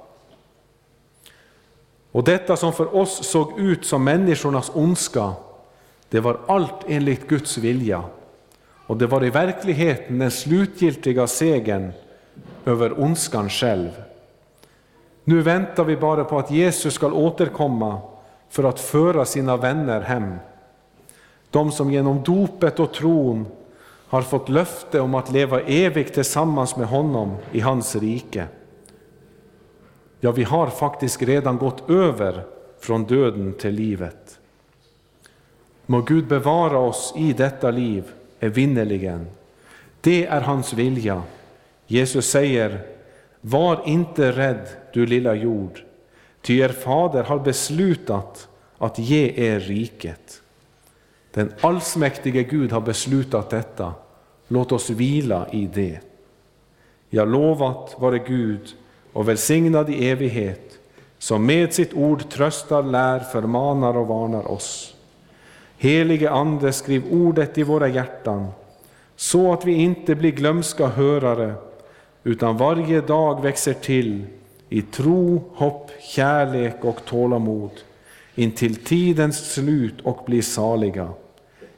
Och 2.11 2.23
detta 2.23 2.55
som 2.55 2.73
för 2.73 2.95
oss 2.95 3.27
såg 3.27 3.59
ut 3.59 3.85
som 3.85 4.03
människornas 4.03 4.71
ondska, 4.73 5.33
det 6.09 6.19
var 6.19 6.39
allt 6.47 6.85
enligt 6.87 7.27
Guds 7.27 7.57
vilja. 7.57 8.03
Och 8.87 8.97
det 8.97 9.07
var 9.07 9.25
i 9.25 9.29
verkligheten 9.29 10.19
den 10.19 10.31
slutgiltiga 10.31 11.27
segern 11.27 11.91
över 12.65 12.99
ondskan 13.01 13.49
själv. 13.49 13.89
Nu 15.29 15.41
väntar 15.41 15.83
vi 15.83 15.97
bara 15.97 16.23
på 16.23 16.39
att 16.39 16.51
Jesus 16.51 16.93
ska 16.93 17.07
återkomma 17.07 18.01
för 18.49 18.63
att 18.63 18.79
föra 18.79 19.25
sina 19.25 19.57
vänner 19.57 20.01
hem. 20.01 20.35
De 21.49 21.71
som 21.71 21.91
genom 21.91 22.23
dopet 22.23 22.79
och 22.79 22.93
tron 22.93 23.45
har 24.07 24.21
fått 24.21 24.49
löfte 24.49 24.99
om 24.99 25.15
att 25.15 25.31
leva 25.31 25.61
evigt 25.61 26.13
tillsammans 26.13 26.75
med 26.75 26.87
honom 26.87 27.35
i 27.51 27.59
hans 27.59 27.95
rike. 27.95 28.47
Ja, 30.19 30.31
vi 30.31 30.43
har 30.43 30.67
faktiskt 30.67 31.21
redan 31.21 31.57
gått 31.57 31.89
över 31.89 32.43
från 32.79 33.05
döden 33.05 33.53
till 33.53 33.73
livet. 33.73 34.39
Må 35.85 36.01
Gud 36.01 36.27
bevara 36.27 36.77
oss 36.77 37.13
i 37.17 37.33
detta 37.33 37.71
liv 37.71 38.03
evinnerligen. 38.39 39.27
Det 40.01 40.25
är 40.25 40.41
hans 40.41 40.73
vilja. 40.73 41.23
Jesus 41.87 42.29
säger, 42.29 42.88
var 43.41 43.81
inte 43.85 44.31
rädd 44.31 44.67
du 44.93 45.05
lilla 45.05 45.35
jord, 45.35 45.83
ty 46.41 46.59
er 46.59 46.69
fader 46.69 47.23
har 47.23 47.39
beslutat 47.39 48.47
att 48.77 48.99
ge 48.99 49.33
er 49.35 49.59
riket. 49.59 50.41
Den 51.31 51.53
allsmäktige 51.61 52.43
Gud 52.43 52.71
har 52.71 52.81
beslutat 52.81 53.49
detta. 53.49 53.93
Låt 54.47 54.71
oss 54.71 54.89
vila 54.89 55.47
i 55.51 55.65
det. 55.73 55.99
Jag 57.09 57.27
lovat 57.27 57.95
vare 57.99 58.19
Gud 58.19 58.75
och 59.13 59.27
välsignad 59.27 59.89
i 59.89 60.09
evighet, 60.09 60.79
som 61.17 61.45
med 61.45 61.73
sitt 61.73 61.93
ord 61.93 62.29
tröstar, 62.29 62.83
lär, 62.83 63.19
förmanar 63.19 63.97
och 63.97 64.07
varnar 64.07 64.51
oss. 64.51 64.95
Helige 65.77 66.31
Ande, 66.31 66.73
skriv 66.73 67.03
ordet 67.11 67.57
i 67.57 67.63
våra 67.63 67.87
hjärtan, 67.87 68.47
så 69.15 69.53
att 69.53 69.65
vi 69.65 69.73
inte 69.73 70.15
blir 70.15 70.31
glömska 70.31 70.87
hörare, 70.87 71.53
utan 72.29 72.57
varje 72.57 73.01
dag 73.01 73.41
växer 73.41 73.73
till 73.73 74.25
i 74.69 74.81
tro, 74.81 75.43
hopp, 75.55 75.91
kärlek 76.01 76.75
och 76.81 77.05
tålamod 77.05 77.71
intill 78.35 78.75
tidens 78.75 79.53
slut 79.53 80.01
och 80.01 80.23
blir 80.25 80.41
saliga. 80.41 81.09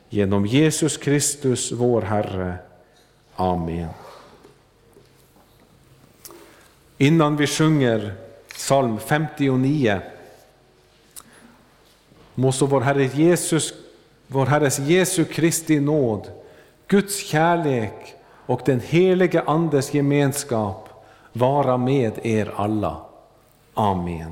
Genom 0.09 0.45
Jesus 0.45 0.97
Kristus, 0.97 1.71
vår 1.71 2.01
Herre. 2.01 2.55
Amen. 3.35 3.89
Innan 6.97 7.37
vi 7.37 7.47
sjunger 7.47 8.13
psalm 8.53 8.99
59 8.99 9.99
må 12.35 12.51
så 12.51 12.65
vår, 12.65 12.81
Herre 12.81 13.05
Jesus, 13.05 13.73
vår 14.27 14.45
Herres 14.45 14.79
Jesu 14.79 15.25
Kristi 15.25 15.79
nåd, 15.79 16.31
Guds 16.87 17.25
kärlek 17.25 18.15
och 18.51 18.61
den 18.65 18.79
helige 18.79 19.41
Andes 19.41 19.93
gemenskap 19.93 20.89
vara 21.33 21.77
med 21.77 22.19
er 22.23 22.53
alla. 22.55 22.97
Amen. 23.73 24.31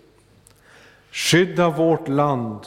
Skydda 1.11 1.69
vårt 1.69 2.07
land 2.07 2.59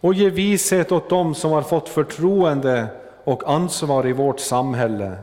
och 0.00 0.14
ge 0.14 0.30
vishet 0.30 0.92
åt 0.92 1.08
dem 1.08 1.34
som 1.34 1.52
har 1.52 1.62
fått 1.62 1.88
förtroende 1.88 2.86
och 3.24 3.52
ansvar 3.52 4.06
i 4.06 4.12
vårt 4.12 4.40
samhälle. 4.40 5.18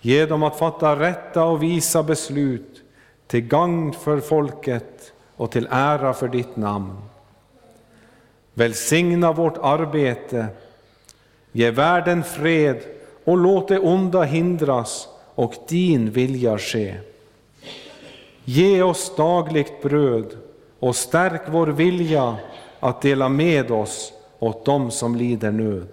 Ge 0.00 0.26
dem 0.26 0.42
att 0.42 0.58
fatta 0.58 1.00
rätta 1.00 1.44
och 1.44 1.62
visa 1.62 2.02
beslut 2.02 2.82
till 3.26 3.40
gagn 3.40 3.92
för 3.92 4.20
folket 4.20 5.12
och 5.36 5.50
till 5.50 5.68
ära 5.70 6.14
för 6.14 6.28
ditt 6.28 6.56
namn. 6.56 6.96
Välsigna 8.54 9.32
vårt 9.32 9.58
arbete, 9.58 10.46
ge 11.52 11.70
världen 11.70 12.24
fred 12.24 12.80
och 13.24 13.36
låt 13.36 13.68
det 13.68 13.78
onda 13.78 14.22
hindras 14.22 15.08
och 15.34 15.54
din 15.68 16.10
vilja 16.10 16.58
ske. 16.58 16.94
Ge 18.44 18.82
oss 18.82 19.16
dagligt 19.16 19.82
bröd 19.82 20.36
och 20.82 20.96
stärk 20.96 21.42
vår 21.46 21.66
vilja 21.66 22.36
att 22.80 23.00
dela 23.00 23.28
med 23.28 23.70
oss 23.70 24.12
åt 24.38 24.64
dem 24.64 24.90
som 24.90 25.16
lider 25.16 25.50
nöd. 25.50 25.88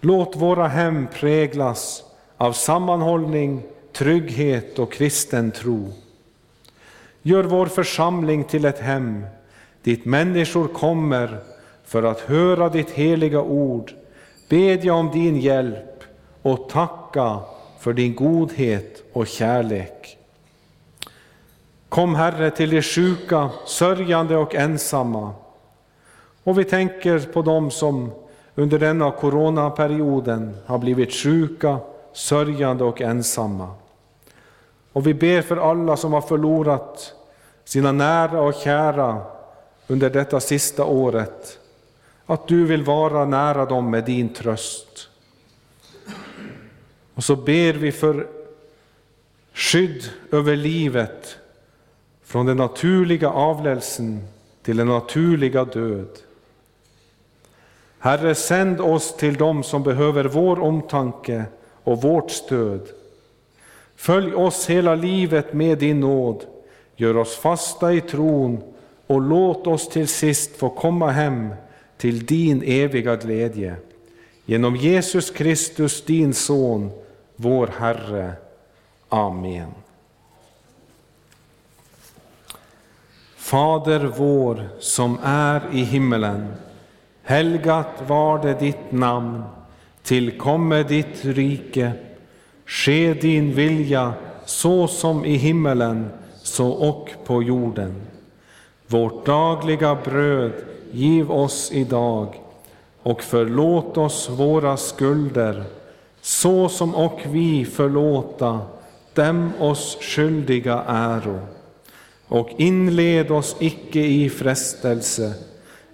Låt 0.00 0.36
våra 0.36 0.68
hem 0.68 1.06
präglas 1.14 2.04
av 2.36 2.52
sammanhållning, 2.52 3.62
trygghet 3.92 4.78
och 4.78 4.92
kristen 4.92 5.50
tro. 5.50 5.92
Gör 7.22 7.44
vår 7.44 7.66
församling 7.66 8.44
till 8.44 8.64
ett 8.64 8.78
hem 8.78 9.26
dit 9.82 10.04
människor 10.04 10.68
kommer 10.68 11.38
för 11.84 12.02
att 12.02 12.20
höra 12.20 12.68
ditt 12.68 12.90
heliga 12.90 13.42
ord, 13.42 13.92
bedja 14.48 14.94
om 14.94 15.10
din 15.10 15.40
hjälp 15.40 16.04
och 16.42 16.68
tacka 16.68 17.40
för 17.78 17.92
din 17.92 18.14
godhet 18.14 19.02
och 19.12 19.26
kärlek. 19.26 20.17
Kom 21.88 22.14
Herre 22.14 22.50
till 22.50 22.70
de 22.70 22.82
sjuka, 22.82 23.50
sörjande 23.66 24.36
och 24.36 24.54
ensamma. 24.54 25.32
Och 26.44 26.58
vi 26.58 26.64
tänker 26.64 27.18
på 27.18 27.42
dem 27.42 27.70
som 27.70 28.10
under 28.54 28.78
denna 28.78 29.10
coronaperioden 29.10 30.56
har 30.66 30.78
blivit 30.78 31.12
sjuka, 31.12 31.78
sörjande 32.12 32.84
och 32.84 33.00
ensamma. 33.00 33.70
Och 34.92 35.06
vi 35.06 35.14
ber 35.14 35.42
för 35.42 35.56
alla 35.56 35.96
som 35.96 36.12
har 36.12 36.20
förlorat 36.20 37.14
sina 37.64 37.92
nära 37.92 38.40
och 38.40 38.54
kära 38.54 39.22
under 39.86 40.10
detta 40.10 40.40
sista 40.40 40.84
året, 40.84 41.58
att 42.26 42.48
du 42.48 42.64
vill 42.64 42.82
vara 42.82 43.24
nära 43.24 43.66
dem 43.66 43.90
med 43.90 44.04
din 44.04 44.28
tröst. 44.28 45.08
Och 47.14 47.24
så 47.24 47.36
ber 47.36 47.72
vi 47.72 47.92
för 47.92 48.26
skydd 49.52 50.04
över 50.32 50.56
livet 50.56 51.37
från 52.28 52.46
den 52.46 52.56
naturliga 52.56 53.28
avlelsen 53.28 54.20
till 54.62 54.76
den 54.76 54.86
naturliga 54.86 55.64
död. 55.64 56.08
Herre, 57.98 58.34
sänd 58.34 58.80
oss 58.80 59.16
till 59.16 59.34
dem 59.34 59.62
som 59.62 59.82
behöver 59.82 60.24
vår 60.24 60.60
omtanke 60.60 61.44
och 61.84 62.02
vårt 62.02 62.30
stöd. 62.30 62.88
Följ 63.96 64.34
oss 64.34 64.70
hela 64.70 64.94
livet 64.94 65.52
med 65.52 65.78
din 65.78 66.00
nåd, 66.00 66.44
gör 66.96 67.16
oss 67.16 67.36
fasta 67.36 67.92
i 67.92 68.00
tron 68.00 68.62
och 69.06 69.20
låt 69.20 69.66
oss 69.66 69.88
till 69.88 70.08
sist 70.08 70.56
få 70.56 70.68
komma 70.68 71.10
hem 71.10 71.48
till 71.96 72.26
din 72.26 72.62
eviga 72.62 73.16
glädje. 73.16 73.76
Genom 74.44 74.76
Jesus 74.76 75.30
Kristus, 75.30 76.04
din 76.04 76.34
Son, 76.34 76.90
vår 77.36 77.66
Herre. 77.78 78.32
Amen. 79.08 79.68
Fader 83.48 84.12
vår 84.16 84.68
som 84.78 85.18
är 85.22 85.62
i 85.72 85.82
himmelen. 85.82 86.46
Helgat 87.22 88.02
var 88.06 88.42
det 88.42 88.60
ditt 88.60 88.92
namn. 88.92 89.42
Tillkomme 90.02 90.82
ditt 90.82 91.24
rike. 91.24 91.92
Ske 92.66 93.14
din 93.14 93.54
vilja 93.54 94.12
så 94.44 94.88
som 94.88 95.24
i 95.24 95.36
himmelen, 95.36 96.10
så 96.42 96.68
och 96.68 97.10
på 97.24 97.42
jorden. 97.42 97.94
Vårt 98.86 99.26
dagliga 99.26 99.94
bröd 100.04 100.52
giv 100.92 101.30
oss 101.30 101.70
idag 101.72 102.40
och 103.02 103.22
förlåt 103.22 103.98
oss 103.98 104.28
våra 104.30 104.76
skulder 104.76 105.64
så 106.20 106.68
som 106.68 106.94
och 106.94 107.20
vi 107.26 107.64
förlåta 107.64 108.60
dem 109.14 109.52
oss 109.60 109.98
skyldiga 110.00 110.84
äro 110.86 111.57
och 112.28 112.50
inled 112.56 113.30
oss 113.30 113.56
icke 113.58 114.00
i 114.00 114.30
frestelse, 114.30 115.34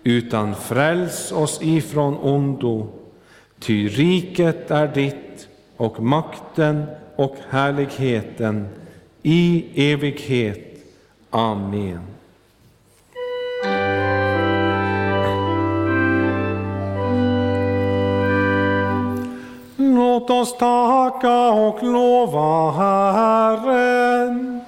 utan 0.02 0.54
fräls 0.54 1.32
oss 1.32 1.58
ifrån 1.62 2.16
ondo. 2.16 2.88
Ty 3.58 3.88
riket 3.88 4.70
är 4.70 4.86
ditt 4.86 5.48
och 5.76 6.00
makten 6.02 6.84
och 7.16 7.36
härligheten 7.48 8.68
i 9.22 9.64
evighet. 9.92 10.70
Amen. 11.30 12.00
Låt 19.76 20.30
oss 20.30 20.58
tacka 20.58 21.50
och 21.50 21.82
lova 21.82 22.70
Herren. 22.70 24.63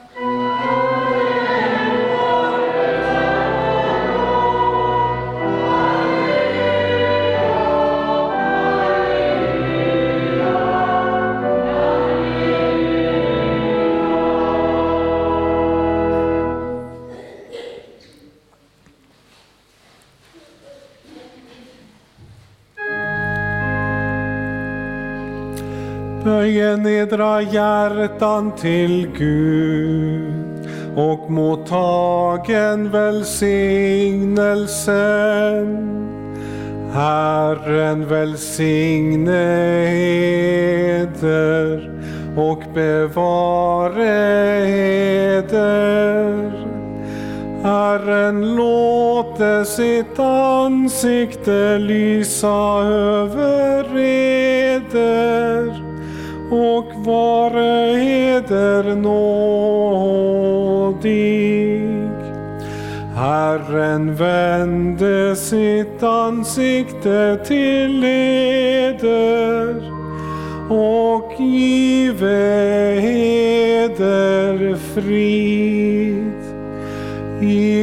Böjen 26.27 26.87
edra 26.87 27.43
hjärtan 27.43 28.53
till 28.57 29.09
Gud 29.19 30.69
och 30.97 31.31
mottagen 31.31 32.91
välsignelsen. 32.91 34.87
Herren 36.93 38.09
välsigne 38.09 39.89
eder 40.97 41.91
och 42.37 42.63
bevare 42.75 44.17
eder. 45.39 46.53
Herren 47.63 48.57
låte 48.57 49.65
sitt 49.65 50.19
ansikte 50.19 51.79
lysa 51.79 52.83
över 52.83 53.99
eder 53.99 55.86
och 56.51 56.93
vare 56.95 57.93
eder 57.93 58.97
nådig. 58.97 59.47
Herren 63.15 64.15
vände 64.15 65.37
sitt 65.37 66.03
ansikte 66.03 67.39
till 67.47 68.05
eder 68.05 69.93
och 70.71 71.33
give 71.39 72.27
eder 73.85 74.77
frid. 74.95 76.06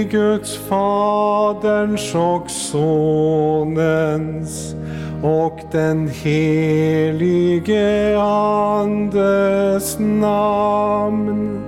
I 0.04 0.06
Guds 0.06 0.58
Faderns 0.58 2.16
och 2.16 2.52
Sonens 2.52 4.76
och 5.24 5.60
den 5.72 6.08
helige 6.08 8.20
Andes 8.20 10.00
namn. 10.00 11.64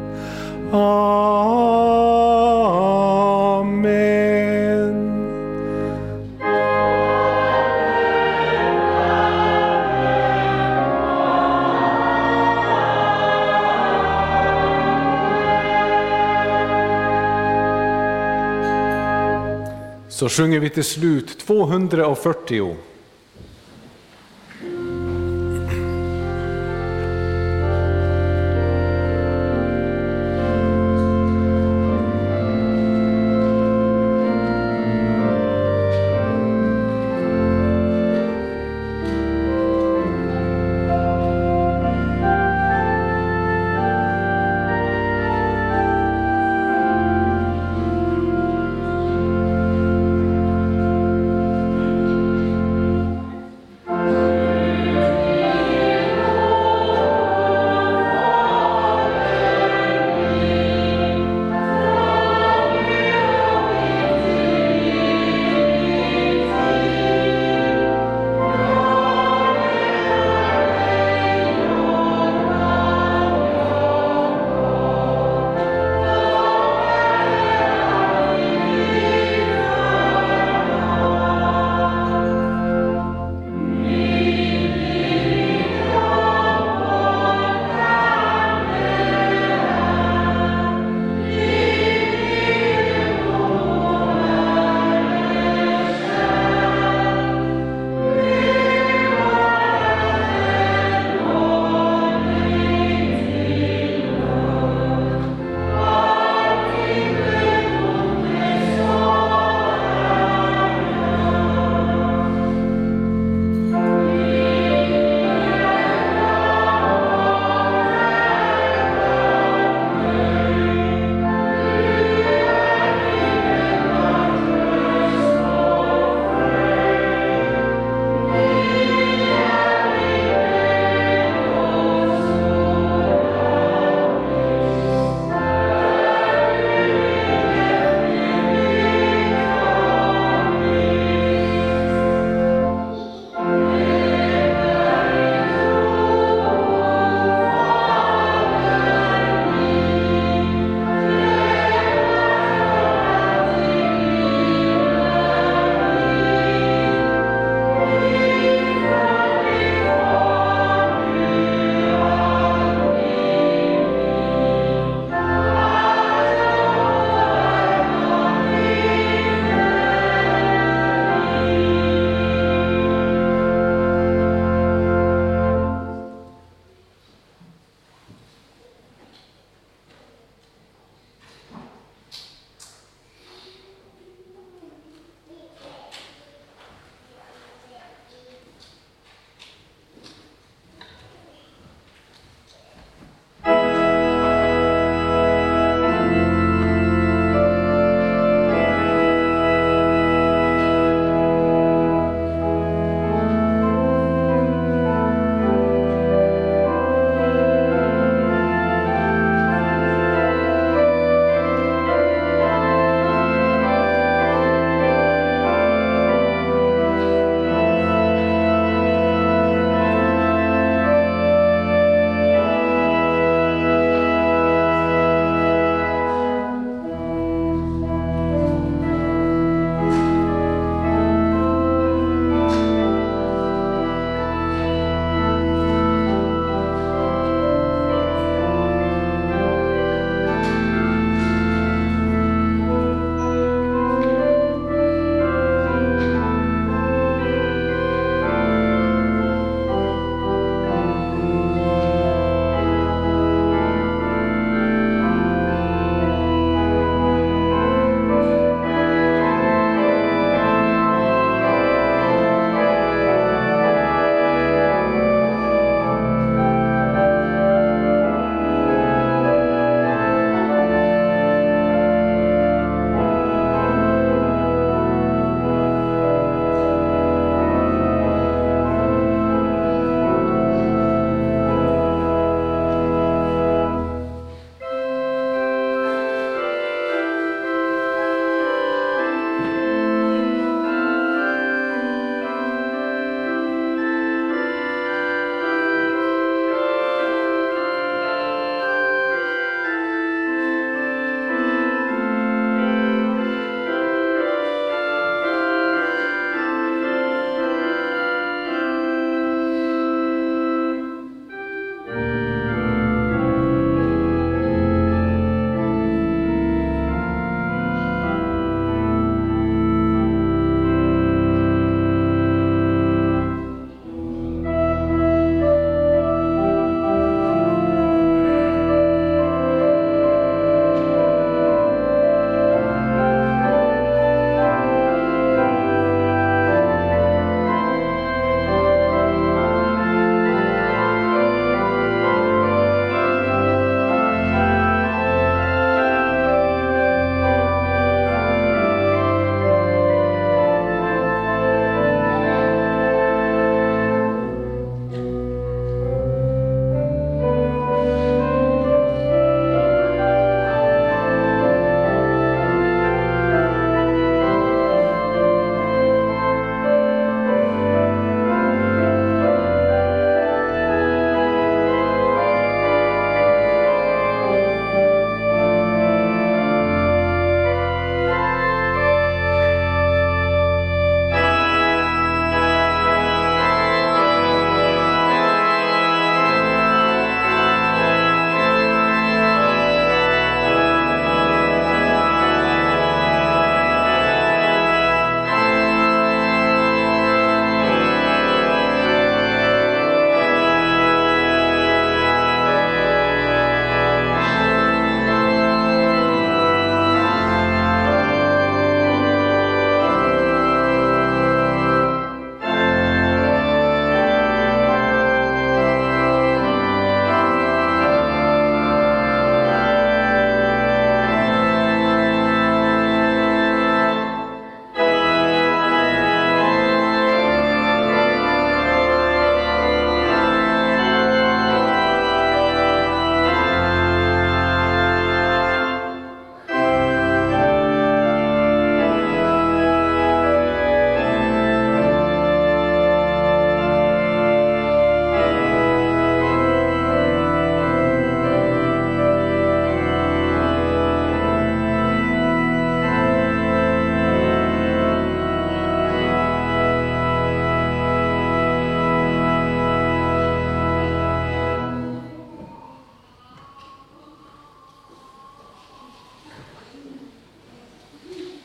Amen. 0.72 1.96
Så 20.26 20.30
sjunger 20.30 20.60
vi 20.60 20.70
till 20.70 20.84
slut 20.84 21.38
240. 21.40 22.76